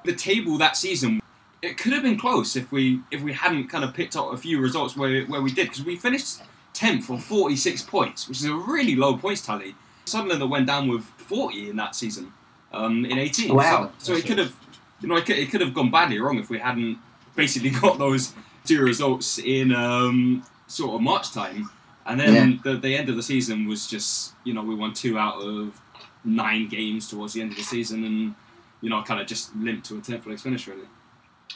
the 0.05 0.15
table 0.15 0.59
that 0.59 0.77
season, 0.77 1.21
it 1.65 1.79
could 1.79 1.93
have 1.93 2.03
been 2.03 2.19
close 2.19 2.57
if 2.57 2.71
we 2.71 3.01
if 3.11 3.23
we 3.23 3.33
hadn't 3.33 3.69
kind 3.69 3.85
of 3.85 3.95
picked 3.95 4.17
up 4.17 4.33
a 4.33 4.37
few 4.37 4.61
results 4.61 4.97
where, 4.97 5.25
where 5.25 5.41
we 5.41 5.51
did, 5.53 5.69
because 5.69 5.85
we 5.85 5.97
finished 5.97 6.43
10th 6.75 7.09
on 7.11 7.19
46 7.19 7.83
points, 7.83 8.29
which 8.29 8.39
is 8.39 8.45
a 8.45 8.55
really 8.55 8.95
low 8.95 9.17
points 9.17 9.45
tally. 9.45 9.75
Sunderland 10.05 10.43
that 10.43 10.47
went 10.47 10.67
down 10.67 10.89
with 10.89 11.05
40 11.05 11.71
in 11.71 11.77
that 11.77 11.95
season, 11.95 12.33
um, 12.73 13.07
in 13.07 13.19
18. 13.19 13.55
Wow. 13.55 13.93
So, 13.99 14.13
so 14.13 14.19
it 14.19 14.27
could 14.27 14.39
have, 14.39 14.55
you 15.01 15.09
know, 15.09 15.17
it 15.17 15.25
could, 15.25 15.39
it 15.39 15.51
could 15.51 15.63
have 15.63 15.73
gone 15.73 15.91
badly 15.91 16.21
wrong 16.21 16.39
if 16.39 16.51
we 16.51 16.59
hadn't 16.59 16.99
basically 17.35 17.71
got 17.81 17.99
those 17.99 18.35
two 18.65 18.83
results 18.83 19.39
in 19.39 19.75
um, 19.75 20.45
sort 20.67 20.95
of 20.95 21.01
March 21.01 21.33
time. 21.33 21.71
And 22.07 22.21
then 22.21 22.61
the, 22.63 22.77
the 22.77 22.95
end 22.95 23.09
of 23.09 23.17
the 23.17 23.23
season 23.23 23.67
was 23.67 23.87
just, 23.87 24.35
you 24.45 24.53
know, 24.53 24.63
we 24.63 24.75
won 24.75 24.93
two 24.93 25.17
out 25.19 25.41
of 25.41 25.81
nine 26.23 26.69
games 26.69 27.09
towards 27.09 27.33
the 27.33 27.41
end 27.41 27.53
of 27.53 27.57
the 27.57 27.63
season 27.63 28.05
and, 28.05 28.35
you 28.83 28.91
know, 28.91 29.03
kind 29.03 29.23
of 29.23 29.27
just 29.27 29.57
limped 29.57 29.87
to 29.87 29.97
a 29.97 30.01
10th 30.01 30.25
place 30.25 30.43
finish, 30.43 30.67
really. 30.69 30.87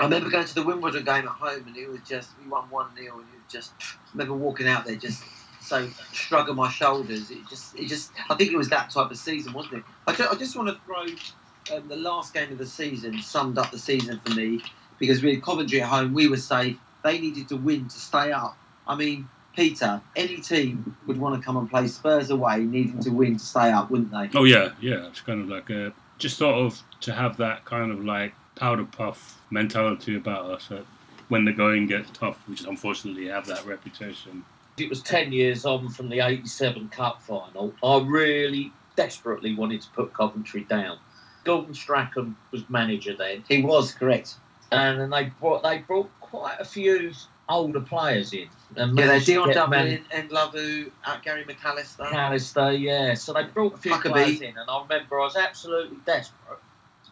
I 0.01 0.05
remember 0.05 0.31
going 0.31 0.47
to 0.47 0.55
the 0.55 0.63
Wimbledon 0.63 1.05
game 1.05 1.25
at 1.25 1.27
home 1.27 1.67
and 1.67 1.77
it 1.77 1.91
was 1.91 2.01
just, 2.03 2.31
we 2.39 2.49
won 2.49 2.71
1 2.71 2.97
0 2.97 3.19
and 3.19 3.29
it 3.29 3.43
was 3.43 3.53
just, 3.53 3.73
I 3.81 3.85
remember 4.15 4.35
walking 4.35 4.69
out 4.69 4.85
there 4.85 4.97
just 4.97 5.25
so 5.61 5.89
shrugging 6.13 6.55
my 6.55 6.71
shoulders. 6.71 7.31
It 7.31 7.49
just, 7.49 7.79
it 7.79 7.89
just, 7.89 8.13
I 8.31 8.35
think 8.35 8.53
it 8.53 8.57
was 8.57 8.69
that 8.71 8.91
type 8.91 9.11
of 9.11 9.17
season, 9.17 9.53
wasn't 9.53 9.75
it? 9.75 9.85
I 10.07 10.13
just, 10.15 10.33
I 10.33 10.37
just 10.37 10.57
want 10.57 10.69
to 10.69 10.77
throw 10.85 11.77
um, 11.77 11.89
the 11.89 11.97
last 11.97 12.33
game 12.33 12.53
of 12.53 12.59
the 12.59 12.67
season 12.67 13.21
summed 13.21 13.59
up 13.59 13.71
the 13.71 13.79
season 13.79 14.21
for 14.25 14.35
me 14.35 14.63
because 14.99 15.23
we 15.23 15.35
had 15.35 15.43
Coventry 15.43 15.83
at 15.83 15.89
home, 15.89 16.15
we 16.15 16.29
were 16.29 16.37
safe, 16.37 16.79
they 17.03 17.19
needed 17.19 17.49
to 17.49 17.57
win 17.57 17.89
to 17.89 17.99
stay 17.99 18.33
up. 18.33 18.57
I 18.87 18.95
mean, 18.95 19.29
Peter, 19.55 20.01
any 20.17 20.37
team 20.37 20.97
would 21.07 21.19
want 21.19 21.41
to 21.41 21.45
come 21.45 21.57
and 21.57 21.69
play 21.69 21.89
Spurs 21.89 22.31
away, 22.31 22.59
needing 22.59 23.01
to 23.01 23.11
win 23.11 23.37
to 23.39 23.45
stay 23.45 23.71
up, 23.71 23.91
wouldn't 23.91 24.11
they? 24.11 24.31
Oh 24.39 24.45
yeah, 24.45 24.71
yeah. 24.81 25.07
It's 25.09 25.21
kind 25.21 25.41
of 25.41 25.49
like 25.49 25.69
a, 25.71 25.93
just 26.19 26.39
sort 26.39 26.55
of 26.55 26.81
to 27.01 27.13
have 27.13 27.37
that 27.39 27.65
kind 27.65 27.91
of 27.91 28.05
like 28.05 28.35
powder 28.59 28.85
puff 28.85 29.41
mentality 29.51 30.17
about 30.17 30.51
us 30.51 30.69
that 30.69 30.85
when 31.29 31.45
the 31.45 31.53
going 31.53 31.87
gets 31.87 32.11
tough, 32.13 32.39
we 32.49 32.55
just 32.55 32.69
unfortunately 32.69 33.29
have 33.29 33.47
that 33.47 33.65
reputation. 33.65 34.45
It 34.79 34.89
was 34.89 35.03
10 35.03 35.33
years 35.33 35.65
on 35.65 35.89
from 35.89 36.09
the 36.09 36.21
87 36.21 36.89
Cup 36.89 37.23
final. 37.23 37.73
I 37.83 37.99
really 38.05 38.73
desperately 38.97 39.55
wanted 39.55 39.83
to 39.83 39.89
put 39.91 40.13
Coventry 40.13 40.63
down. 40.65 40.99
Gordon 41.45 41.75
Strachan 41.75 42.37
was 42.51 42.69
manager 42.69 43.15
then, 43.17 43.45
He 43.49 43.63
was 43.63 43.93
correct. 43.93 44.35
and 44.73 45.01
then 45.01 45.11
they 45.11 45.25
brought 45.41 45.63
they 45.63 45.79
brought 45.79 46.11
quite 46.21 46.57
a 46.61 46.65
few 46.65 47.13
older 47.49 47.81
players 47.81 48.33
in. 48.35 48.49
And 48.77 48.97
Yeah, 48.99 49.07
they 49.07 49.09
managed 49.09 49.27
to 49.27 49.33
Dion 49.33 49.47
get 49.49 49.55
Dublin 49.55 49.89
Man- 49.89 50.05
and 50.13 50.31
Lavu, 50.31 50.91
uh, 51.07 51.17
Gary 51.23 51.45
McAllister. 51.45 52.07
McAllister, 52.07 52.79
yeah. 52.79 53.15
So 53.15 53.33
they 53.33 53.45
brought 53.45 53.75
a 53.75 53.79
few 53.79 53.93
Huckerby. 53.93 54.11
players 54.13 54.41
in, 54.43 54.59
and 54.59 54.69
I 54.69 54.83
remember 54.83 55.21
I 55.21 55.25
was 55.25 55.37
absolutely 55.37 55.97
desperate 56.05 56.59
to 56.59 56.68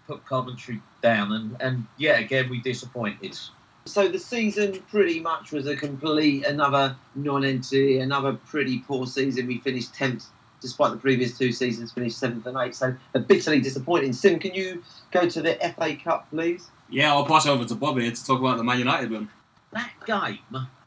put 0.07 0.25
Coventry 0.27 0.81
down, 1.03 1.33
and, 1.33 1.57
and 1.61 1.87
yet 1.97 2.21
again 2.21 2.49
we 2.49 2.61
disappointed. 2.61 3.39
So 3.87 4.09
the 4.09 4.19
season 4.19 4.81
pretty 4.91 5.21
much 5.21 5.53
was 5.53 5.67
a 5.67 5.77
complete 5.77 6.45
another 6.45 6.97
non-entry, 7.15 7.99
another 7.99 8.33
pretty 8.35 8.81
poor 8.81 9.07
season. 9.07 9.47
We 9.47 9.59
finished 9.59 9.95
tenth, 9.95 10.27
despite 10.61 10.91
the 10.93 10.97
previous 10.97 11.39
two 11.39 11.53
seasons 11.53 11.93
finished 11.93 12.19
seventh 12.19 12.47
and 12.47 12.57
eighth. 12.59 12.77
So 12.77 12.95
a 13.15 13.21
bitterly 13.21 13.61
disappointing. 13.61 14.13
Sim, 14.13 14.39
can 14.39 14.55
you 14.55 14.83
go 15.13 15.29
to 15.29 15.41
the 15.43 15.55
FA 15.77 15.97
Cup, 15.97 16.29
please? 16.31 16.69
Yeah, 16.89 17.13
I'll 17.13 17.27
pass 17.27 17.47
over 17.47 17.65
to 17.65 17.75
Bobby 17.75 18.11
to 18.11 18.25
talk 18.25 18.41
about 18.41 18.57
the 18.59 18.65
Man 18.65 18.79
United 18.79 19.11
one. 19.11 19.29
That 19.73 19.91
game, 20.07 20.39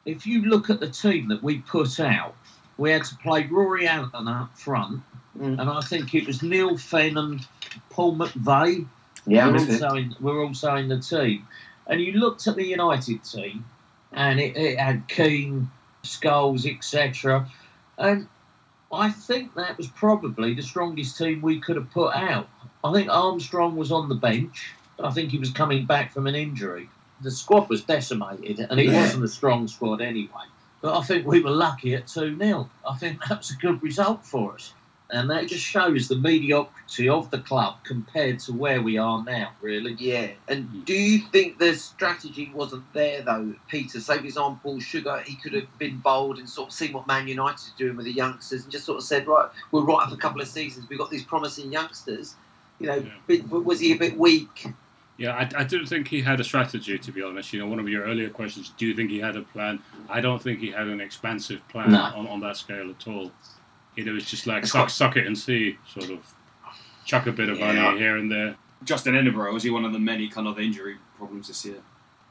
if 0.05 0.25
you 0.25 0.43
look 0.45 0.69
at 0.69 0.79
the 0.79 0.89
team 0.89 1.27
that 1.29 1.43
we 1.43 1.60
put 1.60 1.99
out, 1.99 2.36
we 2.77 2.91
had 2.91 3.03
to 3.05 3.15
play 3.17 3.45
Rory 3.47 3.88
Allen 3.88 4.27
up 4.27 4.58
front, 4.58 5.01
Mm. 5.38 5.60
and 5.62 5.69
I 5.69 5.79
think 5.82 6.15
it 6.15 6.25
was 6.25 6.41
Neil 6.41 6.75
Fenn 6.75 7.15
and 7.15 7.47
Paul 7.91 8.17
McVeigh 8.17 8.88
Yeah, 9.30 9.48
we're 9.52 9.60
also 9.60 9.96
in 9.96 10.15
we're 10.20 10.44
also 10.44 10.76
in 10.76 10.88
the 10.88 11.00
team. 11.00 11.48
And 11.88 12.02
you 12.02 12.13
looked 12.13 12.48
at 12.48 12.56
the 12.56 12.65
United 12.65 13.24
team, 13.24 13.65
and 14.12 14.39
it, 14.39 14.56
it 14.56 14.80
had 14.80 15.08
Keane, 15.08 15.70
Scholes, 16.04 16.65
etc. 16.72 17.48
And 17.98 18.28
I 18.92 19.10
think 19.12 19.56
that 19.56 19.78
was 19.78 19.88
probably 19.88 20.54
the 20.54 20.62
strongest 20.62 21.18
team 21.18 21.42
we 21.42 21.60
could 21.60 21.76
have 21.76 21.92
put 21.92 22.15
out. 22.15 22.48
I 22.84 22.94
think 22.94 23.10
Armstrong 23.10 23.76
was 23.76 23.92
on 23.92 24.10
the 24.10 24.15
bench. 24.15 24.72
I 25.04 25.12
think 25.12 25.32
he 25.32 25.38
was 25.38 25.52
coming 25.52 25.86
back 25.86 26.12
from 26.12 26.28
an 26.28 26.36
injury. 26.36 26.89
The 27.22 27.32
squad 27.32 27.70
was 27.70 27.84
decimated, 27.84 28.60
and 28.60 28.80
it 28.80 28.88
Yeah. 28.88 29.02
wasn't 29.02 29.24
a 29.24 29.28
strong 29.28 29.68
squad 29.68 30.02
anyway. 30.02 30.48
But 30.82 30.98
I 30.98 31.04
think 31.04 31.28
we 31.28 31.42
were 31.42 31.52
lucky 31.52 31.94
at 31.96 32.08
2 32.08 32.38
0. 32.38 32.70
I 32.88 32.96
think 32.98 33.20
that 33.28 33.39
was 33.39 33.52
a 33.52 33.56
good 33.56 33.82
result 33.84 34.26
for 34.26 34.54
us. 34.54 34.74
And 35.12 35.28
that 35.32 35.48
just 35.48 35.65
shows 35.65 36.08
the 36.08 36.15
mediocrity 36.17 37.10
of 37.10 37.32
the 37.32 37.39
club 37.39 37.78
compared 37.84 38.38
to 38.41 38.54
where 38.54 38.80
we 38.82 39.00
are 39.00 39.24
now, 39.24 39.50
really. 39.60 39.93
Yeah, 39.98 40.28
and 40.48 40.86
do 40.86 40.93
you 40.93 41.19
think 41.32 41.58
the 41.58 41.74
strategy 41.74 42.52
wasn't 42.54 42.84
there 42.93 43.24
though, 43.24 43.56
Peter? 43.69 44.00
Say 44.00 44.19
for 44.19 44.26
example, 44.26 44.80
Sugar, 44.80 45.24
he 45.26 45.36
could 45.36 45.54
have 45.54 45.78
been 45.80 45.98
bold 45.98 46.38
and 46.38 46.48
sort 46.48 46.69
of 46.69 46.74
seen 46.74 46.93
what 46.93 47.08
Man 47.08 47.28
United 47.28 47.69
are 47.74 47.78
doing 47.78 47.95
with 47.98 48.06
the 48.06 48.12
youngsters 48.13 48.63
and 48.63 48.72
just 48.72 48.86
sort 48.86 49.00
of 49.00 49.04
said, 49.04 49.26
right, 49.26 49.50
we'll 49.72 49.84
right 49.84 50.06
up 50.06 50.13
a 50.13 50.17
couple 50.17 50.41
of 50.41 50.48
seasons. 50.48 50.88
We've 50.88 51.00
got 51.00 51.10
these 51.10 51.24
promising 51.24 51.72
youngsters. 51.72 52.36
You 52.80 52.88
know, 52.88 52.95
Yeah. 52.98 53.10
but, 53.26 53.50
but 53.50 53.65
was 53.65 53.80
he 53.80 53.93
a 53.93 53.98
bit 53.98 54.15
weak? 54.15 54.67
Yeah, 55.17 55.32
I, 55.32 55.50
I 55.62 55.63
didn't 55.63 55.88
think 55.88 56.08
he 56.08 56.22
had 56.22 56.39
a 56.39 56.43
strategy, 56.43 56.98
to 57.00 57.12
be 57.12 57.22
honest. 57.24 57.52
You 57.52 57.60
know, 57.60 57.67
one 57.67 57.80
of 57.80 57.89
your 57.89 58.04
earlier 58.06 58.30
questions, 58.30 58.72
do 58.78 58.86
you 58.86 58.93
think 58.93 59.10
he 59.10 59.19
had 59.19 59.36
a 59.36 59.41
plan? 59.41 59.80
I 60.08 60.22
don't 60.22 60.41
think 60.41 60.60
he 60.60 60.69
had 60.72 60.88
an 60.88 61.02
expansive 61.02 61.67
plan 61.67 61.91
No. 61.91 62.00
on, 62.15 62.28
on 62.28 62.39
that 62.41 62.56
scale 62.58 62.89
at 62.91 63.08
all. 63.08 63.32
You 64.00 64.06
know, 64.06 64.16
it's 64.16 64.30
just 64.30 64.48
like 64.48 64.64
It's 64.64 64.72
suck, 64.72 64.84
quite- 64.84 64.92
suck 64.92 65.18
it 65.18 65.28
and 65.28 65.38
see, 65.38 65.78
sort 65.86 66.10
of 66.10 66.20
chuck 67.04 67.28
a 67.28 67.34
bit 67.34 67.50
of 67.50 67.60
Yeah. 67.60 67.74
money 67.84 67.98
here 68.00 68.16
and 68.16 68.32
there. 68.32 68.56
Justin 68.86 69.14
Edinburgh 69.18 69.52
was 69.54 69.62
he 69.64 69.70
one 69.70 69.84
of 69.84 69.92
the 69.92 70.00
many 70.00 70.30
kind 70.30 70.48
of 70.48 70.58
injury 70.58 70.96
problems 71.18 71.50
this 71.50 71.66
year? 71.66 71.82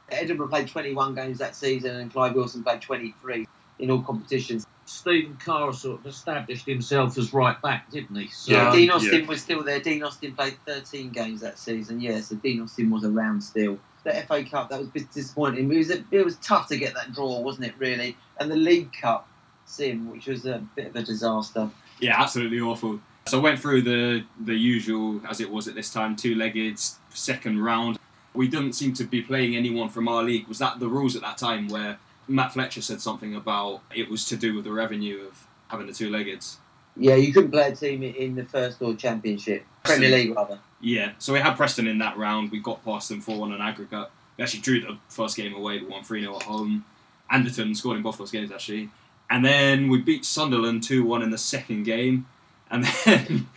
Edinburgh 0.09 0.47
played 0.47 0.67
21 0.67 1.13
games 1.13 1.37
that 1.37 1.55
season 1.55 1.95
and 1.97 2.11
Clive 2.11 2.33
Wilson 2.33 2.63
played 2.63 2.81
23 2.81 3.45
in 3.77 3.91
all 3.91 4.01
competitions. 4.01 4.65
Stephen 4.85 5.37
Carr 5.45 5.71
sort 5.73 5.99
of 5.99 6.07
established 6.07 6.65
himself 6.65 7.15
as 7.19 7.31
right 7.35 7.61
back, 7.61 7.91
didn't 7.91 8.15
he? 8.15 8.27
So, 8.29 8.51
Yeah. 8.53 8.71
Dean 8.71 8.89
Austin 8.89 9.21
yeah. 9.21 9.27
was 9.27 9.39
still 9.43 9.61
there. 9.61 9.79
Dean 9.79 10.01
Austin 10.01 10.33
played 10.33 10.57
13 10.65 11.11
games 11.11 11.41
that 11.41 11.59
season. 11.59 12.01
Yeah, 12.01 12.19
so 12.21 12.35
Dean 12.37 12.61
Austin 12.61 12.89
was 12.89 13.03
around 13.05 13.41
still. 13.43 13.77
The 14.05 14.15
FA 14.25 14.43
Cup 14.43 14.69
that 14.71 14.79
was 14.79 14.87
a 14.87 14.91
bit 14.91 15.11
disappointing. 15.11 15.71
It 15.71 15.77
was 15.77 15.91
a, 15.91 16.03
it 16.09 16.25
was 16.25 16.37
tough 16.37 16.67
to 16.69 16.77
get 16.77 16.95
that 16.95 17.13
draw, 17.13 17.41
wasn't 17.41 17.67
it? 17.67 17.75
Really, 17.77 18.17
and 18.39 18.49
the 18.49 18.55
League 18.55 18.91
Cup 18.99 19.27
sim, 19.69 20.09
which 20.11 20.27
was 20.27 20.45
a 20.45 20.63
bit 20.75 20.87
of 20.87 20.95
a 20.95 21.03
disaster. 21.03 21.69
Yeah, 21.99 22.19
absolutely 22.21 22.59
awful. 22.59 22.99
So 23.27 23.39
I 23.39 23.41
went 23.41 23.59
through 23.59 23.83
the 23.83 24.23
the 24.43 24.55
usual 24.55 25.21
as 25.29 25.39
it 25.39 25.49
was 25.49 25.67
at 25.67 25.75
this 25.75 25.91
time, 25.91 26.15
two 26.15 26.35
legged 26.35 26.79
second 27.09 27.61
round. 27.61 27.99
We 28.33 28.47
didn't 28.47 28.73
seem 28.73 28.93
to 28.93 29.03
be 29.03 29.21
playing 29.21 29.55
anyone 29.55 29.89
from 29.89 30.07
our 30.07 30.23
league. 30.23 30.47
Was 30.47 30.59
that 30.59 30.79
the 30.79 30.87
rules 30.87 31.15
at 31.15 31.21
that 31.21 31.37
time 31.37 31.67
where 31.67 31.97
Matt 32.27 32.53
Fletcher 32.53 32.81
said 32.81 33.01
something 33.01 33.35
about 33.35 33.81
it 33.95 34.09
was 34.09 34.25
to 34.25 34.35
do 34.35 34.55
with 34.55 34.65
the 34.65 34.71
revenue 34.71 35.27
of 35.27 35.47
having 35.67 35.87
the 35.87 35.93
two 35.93 36.09
leggeds? 36.09 36.57
Yeah, 36.95 37.15
you 37.15 37.31
couldn't 37.31 37.51
play 37.51 37.69
a 37.69 37.75
team 37.75 38.03
in 38.03 38.35
the 38.35 38.45
first 38.45 38.81
or 38.81 38.93
Championship, 38.93 39.63
Premier 39.83 40.09
League 40.09 40.35
rather. 40.35 40.59
Yeah, 40.81 41.11
so 41.17 41.33
we 41.33 41.39
had 41.39 41.55
Preston 41.55 41.87
in 41.87 41.97
that 41.99 42.17
round. 42.17 42.51
We 42.51 42.59
got 42.59 42.83
past 42.83 43.09
them 43.09 43.21
4 43.21 43.37
1 43.37 43.51
on 43.51 43.61
aggregate. 43.61 44.09
We 44.37 44.43
actually 44.43 44.61
drew 44.61 44.81
the 44.81 44.97
first 45.09 45.35
game 45.35 45.53
away, 45.53 45.79
but 45.79 45.89
won 45.89 46.03
3 46.03 46.21
0 46.21 46.35
at 46.37 46.43
home. 46.43 46.85
Anderton 47.29 47.75
scored 47.75 47.97
in 47.97 48.03
both 48.03 48.17
those 48.17 48.31
games, 48.31 48.51
actually. 48.51 48.89
And 49.29 49.45
then 49.45 49.89
we 49.89 49.99
beat 49.99 50.25
Sunderland 50.25 50.83
2 50.83 51.03
1 51.03 51.21
in 51.21 51.29
the 51.29 51.37
second 51.37 51.83
game. 51.83 52.27
And 52.71 52.85
then 53.05 53.47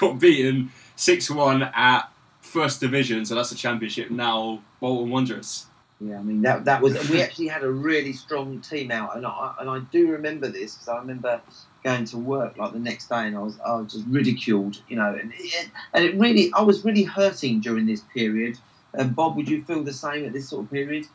got 0.00 0.18
beaten 0.18 0.70
6 0.96 1.30
1 1.30 1.62
at 1.62 2.10
First 2.40 2.80
Division, 2.80 3.24
so 3.24 3.34
that's 3.34 3.50
the 3.50 3.56
Championship 3.56 4.10
now, 4.10 4.62
Bolton 4.80 5.10
Wanderers. 5.10 5.66
Yeah, 6.00 6.20
I 6.20 6.22
mean 6.22 6.42
that 6.42 6.64
that 6.64 6.80
was 6.80 7.10
we 7.10 7.20
actually 7.20 7.48
had 7.48 7.64
a 7.64 7.70
really 7.70 8.12
strong 8.12 8.60
team 8.60 8.92
out, 8.92 9.16
and 9.16 9.26
I 9.26 9.54
and 9.58 9.68
I 9.68 9.80
do 9.90 10.12
remember 10.12 10.46
this 10.46 10.74
because 10.74 10.88
I 10.88 10.96
remember 10.98 11.40
going 11.82 12.04
to 12.04 12.18
work 12.18 12.56
like 12.56 12.72
the 12.72 12.78
next 12.78 13.08
day, 13.08 13.26
and 13.26 13.36
I 13.36 13.40
was 13.40 13.58
I 13.66 13.74
was 13.74 13.92
just 13.92 14.06
ridiculed, 14.06 14.80
you 14.88 14.96
know, 14.96 15.12
and 15.20 15.32
it, 15.36 15.70
and 15.92 16.04
it 16.04 16.14
really 16.16 16.52
I 16.52 16.62
was 16.62 16.84
really 16.84 17.02
hurting 17.02 17.60
during 17.60 17.86
this 17.86 18.02
period. 18.14 18.58
And 18.94 19.14
Bob, 19.14 19.36
would 19.36 19.48
you 19.48 19.64
feel 19.64 19.82
the 19.82 19.92
same 19.92 20.24
at 20.24 20.32
this 20.32 20.48
sort 20.48 20.64
of 20.64 20.70
period? 20.70 21.06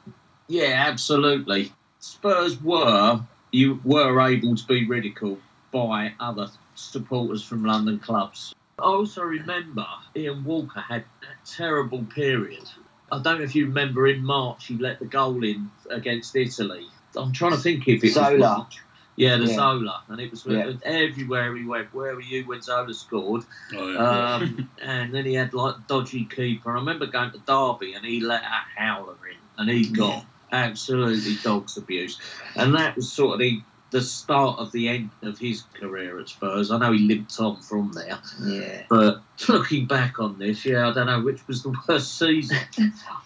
yeah, 0.48 0.84
absolutely. 0.86 1.72
Spurs 2.00 2.62
were 2.62 3.22
you 3.54 3.80
were 3.84 4.20
able 4.20 4.56
to 4.56 4.66
be 4.66 4.86
ridiculed 4.88 5.40
by 5.72 6.14
other 6.20 6.50
supporters 6.76 7.44
from 7.44 7.64
London 7.64 8.00
clubs. 8.00 8.54
I 8.80 8.84
also 8.84 9.22
remember 9.22 9.86
Ian 10.16 10.44
Walker 10.44 10.82
had 10.82 11.06
that 11.22 11.46
terrible 11.46 12.04
period. 12.04 12.64
I 13.12 13.22
don't 13.22 13.38
know 13.38 13.44
if 13.44 13.56
you 13.56 13.68
remember 13.68 14.08
in 14.08 14.26
March 14.26 14.66
he 14.68 14.78
let 14.78 15.00
the 15.00 15.06
goal 15.06 15.44
in 15.44 15.70
against 15.90 16.36
Italy. 16.36 16.88
I'm 17.16 17.32
trying 17.32 17.52
to 17.52 17.58
think 17.58 17.88
if 17.88 18.04
it 18.04 18.10
Zola. 18.10 18.32
was 18.32 18.40
March. 18.40 18.80
Yeah, 19.16 19.38
the 19.38 19.44
Yeah. 19.46 19.56
Zola, 19.56 20.02
and 20.08 20.20
it 20.20 20.32
was 20.32 20.44
Yeah. 20.48 20.74
everywhere 20.84 21.56
he 21.56 21.64
went. 21.64 21.94
Where 21.94 22.16
were 22.16 22.22
you 22.22 22.46
when 22.46 22.64
Zola 22.64 22.92
scored? 22.96 23.44
Oh, 23.76 23.88
yeah. 23.88 24.34
Um, 24.38 24.70
and 24.82 25.14
then 25.14 25.26
he 25.26 25.36
had 25.36 25.54
like 25.54 25.86
dodgy 25.86 26.26
keeper. 26.26 26.72
I 26.72 26.76
remember 26.80 27.06
going 27.06 27.30
to 27.32 27.38
Derby 27.38 27.94
and 27.94 28.04
he 28.04 28.20
let 28.20 28.42
a 28.42 28.80
howler 28.80 29.16
in, 29.30 29.38
and 29.60 29.70
he 29.70 29.88
got 29.90 30.26
absolutely 30.54 31.36
dogs 31.44 31.76
abuse, 31.78 32.20
and 32.56 32.74
that 32.76 32.96
was 32.96 33.12
sort 33.12 33.34
of 33.34 33.40
the 33.40 33.62
the 33.90 34.02
start 34.02 34.58
of 34.58 34.72
the 34.72 34.88
end 34.90 35.12
of 35.22 35.38
his 35.38 35.62
career 35.76 36.20
at 36.20 36.28
Spurs. 36.28 36.72
I 36.72 36.80
know 36.80 36.92
he 36.92 36.98
limped 37.00 37.40
on 37.40 37.62
from 37.62 37.92
there, 37.92 38.18
Yeah. 38.42 38.82
but 38.90 39.22
looking 39.48 39.86
back 39.86 40.20
on 40.20 40.40
this, 40.40 40.66
yeah, 40.66 40.90
I 40.90 40.94
don't 40.94 41.06
know 41.06 41.22
which 41.22 41.48
was 41.48 41.62
the 41.62 41.76
worst 41.88 42.18
season. 42.18 42.58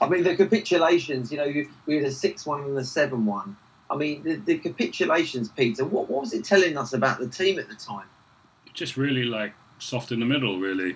I 0.01 0.09
mean 0.09 0.23
the 0.23 0.35
capitulations. 0.35 1.31
You 1.31 1.37
know, 1.37 1.53
we 1.85 1.95
had 1.95 2.03
a 2.03 2.11
six-one 2.11 2.63
and 2.65 2.77
a 2.77 2.83
seven-one. 2.83 3.55
I 3.89 3.95
mean 3.95 4.23
the, 4.23 4.35
the 4.35 4.57
capitulations, 4.57 5.47
Peter. 5.47 5.85
What, 5.85 6.09
what 6.09 6.21
was 6.23 6.33
it 6.33 6.43
telling 6.43 6.77
us 6.77 6.91
about 6.91 7.19
the 7.19 7.29
team 7.29 7.59
at 7.59 7.69
the 7.69 7.75
time? 7.75 8.07
just 8.73 8.95
really 8.97 9.23
like 9.23 9.53
soft 9.79 10.11
in 10.11 10.19
the 10.19 10.25
middle, 10.25 10.59
really. 10.59 10.95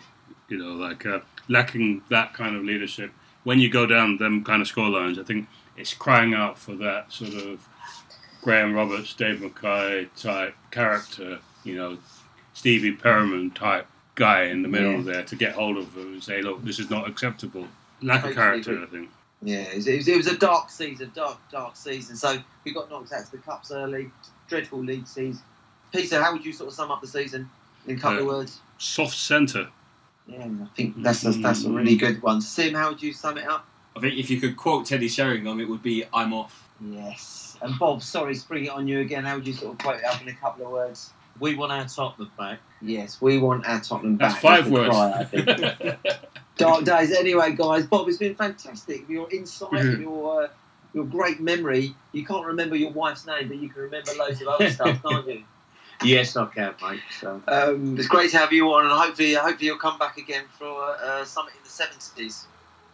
You 0.50 0.58
know, 0.58 0.74
like 0.74 1.06
uh, 1.06 1.22
lacking 1.48 2.02
that 2.10 2.34
kind 2.34 2.56
of 2.58 2.64
leadership. 2.66 3.12
When 3.46 3.60
you 3.60 3.70
go 3.72 3.86
down 3.86 4.18
them 4.18 4.44
kind 4.44 4.62
of 4.62 4.68
score 4.68 4.90
lines, 4.90 5.18
I 5.18 5.24
think 5.24 5.48
it's 5.78 5.94
crying 5.94 6.34
out 6.34 6.58
for 6.58 6.76
that 6.76 7.12
sort 7.12 7.34
of 7.34 7.68
Graham 8.42 8.74
Roberts, 8.74 9.14
Dave 9.14 9.42
Mackay 9.42 10.08
type 10.18 10.56
character. 10.72 11.40
You 11.64 11.76
know, 11.76 11.98
Stevie 12.54 12.94
Perryman 12.94 13.52
type 13.52 13.88
guy 14.16 14.44
in 14.46 14.62
the 14.62 14.68
middle 14.68 14.98
Yeah. 14.98 15.14
there 15.14 15.24
to 15.24 15.36
get 15.36 15.54
hold 15.54 15.78
of 15.78 15.94
them 15.94 16.14
and 16.14 16.24
say, 16.24 16.42
look, 16.42 16.64
this 16.64 16.80
is 16.80 16.90
not 16.90 17.08
acceptable. 17.08 17.68
Lack 18.02 18.26
of 18.26 18.34
character. 18.34 18.82
I 18.82 18.86
think. 18.88 19.10
Yeah, 19.44 19.62
it 19.62 19.76
was, 19.78 20.08
it 20.08 20.18
was, 20.18 20.28
a 20.28 20.38
dark 20.38 20.70
season, 20.70 21.12
dark, 21.16 21.40
dark 21.52 21.76
season. 21.76 22.16
So 22.16 22.38
we 22.64 22.74
got 22.74 22.90
knocked 22.92 23.12
out 23.12 23.26
to 23.26 23.32
the 23.32 23.38
cups 23.40 23.72
early, 23.72 24.12
dreadful 24.48 24.80
league 24.80 25.08
season. 25.08 25.42
Peter, 25.92 26.22
how 26.22 26.32
would 26.34 26.46
you 26.46 26.54
sort 26.54 26.68
of 26.70 26.74
sum 26.76 26.92
up 26.92 27.02
the 27.02 27.08
season 27.08 27.50
in 27.88 27.98
a 27.98 28.00
couple 28.00 28.20
of 28.20 28.24
Uh, 28.26 28.28
words? 28.28 28.60
Soft 28.78 29.16
centre. 29.18 29.68
Yeah, 30.28 30.46
I 30.46 30.68
think 30.76 31.02
that's 31.02 31.26
a, 31.26 31.32
that's 31.32 31.64
a 31.64 31.72
really 31.72 31.96
good 31.96 32.22
one. 32.22 32.42
Sim, 32.42 32.76
how 32.76 32.90
would 32.90 33.02
you 33.02 33.14
sum 33.14 33.38
it 33.38 33.48
up? 33.48 33.68
I 33.96 34.00
think 34.00 34.18
if 34.18 34.30
you 34.30 34.40
could 34.40 34.56
quote 34.58 34.86
Teddy 34.86 35.08
Sheringham, 35.08 35.60
it 35.60 35.68
would 35.70 35.84
be 35.84 36.04
I'm 36.14 36.34
off. 36.34 36.68
Yes. 36.80 37.58
And 37.62 37.78
Bob, 37.78 38.02
sorry, 38.02 38.34
spring 38.36 38.66
it 38.66 38.72
on 38.72 38.88
you 38.88 39.00
again. 39.02 39.24
How 39.26 39.36
would 39.36 39.46
you 39.46 39.54
sort 39.54 39.74
of 39.74 39.78
quote 39.80 39.98
it 39.98 40.06
up 40.06 40.22
in 40.22 40.28
a 40.30 40.34
couple 40.34 40.66
of 40.66 40.72
words? 40.72 41.12
we 41.40 41.56
want 41.56 41.72
our 41.72 41.86
Tottenham 41.88 42.30
back. 42.38 42.60
Yes, 42.82 43.20
we 43.22 43.38
want 43.40 43.66
our 43.66 43.80
Tottenham 43.80 44.18
That's 44.18 44.34
back. 44.36 44.42
five 44.42 44.70
words. 44.70 44.90
cry, 44.90 45.12
I 45.20 45.24
think. 45.24 45.98
Dark 46.58 46.84
days. 46.84 47.12
Anyway, 47.12 47.54
guys, 47.54 47.86
Bob, 47.88 48.08
it's 48.10 48.18
been 48.18 48.36
fantastic. 48.36 49.08
Your 49.10 49.30
insight, 49.32 49.72
Mhm. 49.72 50.02
your 50.02 50.44
uh, 50.44 50.48
your 50.94 51.06
great 51.06 51.40
memory. 51.40 51.96
You 52.12 52.26
can't 52.26 52.46
remember 52.46 52.76
your 52.76 52.92
wife's 52.92 53.26
name, 53.26 53.48
but 53.48 53.58
you 53.58 53.70
can 53.70 53.84
remember 53.84 54.12
loads 54.20 54.42
of 54.42 54.48
other 54.50 54.70
stuff, 54.70 55.02
can't 55.08 55.28
you? 55.28 55.44
Yes, 56.04 56.36
I 56.36 56.46
can, 56.48 56.76
mate. 56.82 57.00
So 57.20 57.42
Um, 57.48 57.98
it's 57.98 58.08
great 58.10 58.32
to 58.32 58.38
have 58.38 58.52
you 58.52 58.68
on, 58.74 58.86
and 58.86 58.94
hopefully, 58.94 59.34
hopefully 59.36 59.68
you'll 59.68 59.78
come 59.78 59.98
back 59.98 60.18
again 60.18 60.44
for 60.60 60.96
uh, 61.02 61.24
something 61.26 61.56
in 61.56 61.64
the 61.64 61.70
seventies. 61.70 62.46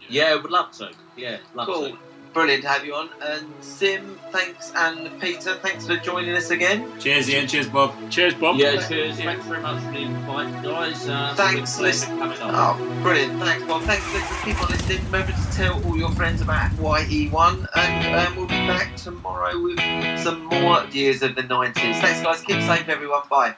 Yeah, 0.09 0.35
would 0.35 0.51
love 0.51 0.71
to. 0.73 0.91
Yeah, 1.15 1.37
love 1.53 1.67
Cool. 1.67 1.89
to. 1.91 1.97
brilliant 2.33 2.61
to 2.61 2.69
have 2.69 2.85
you 2.85 2.93
on. 2.93 3.09
And 3.23 3.51
Sim, 3.61 4.19
thanks, 4.31 4.71
and 4.75 5.19
Peter, 5.19 5.55
thanks 5.55 5.87
for 5.87 5.95
joining 5.97 6.35
us 6.35 6.51
again. 6.51 6.87
Cheers, 6.99 7.27
Ian. 7.31 7.47
Cheers, 7.47 7.67
Bob. 7.67 7.95
Cheers, 8.11 8.35
Bob. 8.35 8.57
Yeah, 8.57 8.85
cheers. 8.87 9.17
Thanks 9.17 9.43
very 9.45 9.61
much 9.61 9.81
for 9.83 9.91
the 9.91 9.97
invite, 9.97 10.63
guys. 10.63 11.07
Uh, 11.09 11.33
Thanks, 11.35 11.61
it's 11.61 11.79
listen. 11.79 12.17
pleasure 12.17 12.37
coming 12.37 12.55
on. 12.55 12.79
Oh, 12.79 13.01
brilliant. 13.01 13.39
Thanks, 13.39 13.65
Bob. 13.65 13.81
Thanks 13.83 14.03
for 14.05 14.13
listening. 14.19 14.53
Keep 14.53 14.63
on 14.63 14.69
listening. 14.69 15.05
Remember 15.05 15.31
to 15.31 15.51
tell 15.51 15.83
all 15.85 15.97
your 15.97 16.11
friends 16.11 16.41
about 16.41 16.69
YE1. 16.73 17.67
And 17.75 18.15
um, 18.27 18.35
we'll 18.35 18.45
be 18.45 18.67
back 18.67 18.95
tomorrow 18.97 19.59
with 19.59 19.79
some 20.19 20.45
more 20.45 20.83
years 20.91 21.23
of 21.23 21.33
the 21.33 21.41
90s. 21.43 21.73
Thanks, 21.73 22.21
guys. 22.21 22.41
Keep 22.41 22.61
safe, 22.61 22.87
everyone. 22.87 23.23
Bye. 23.31 23.55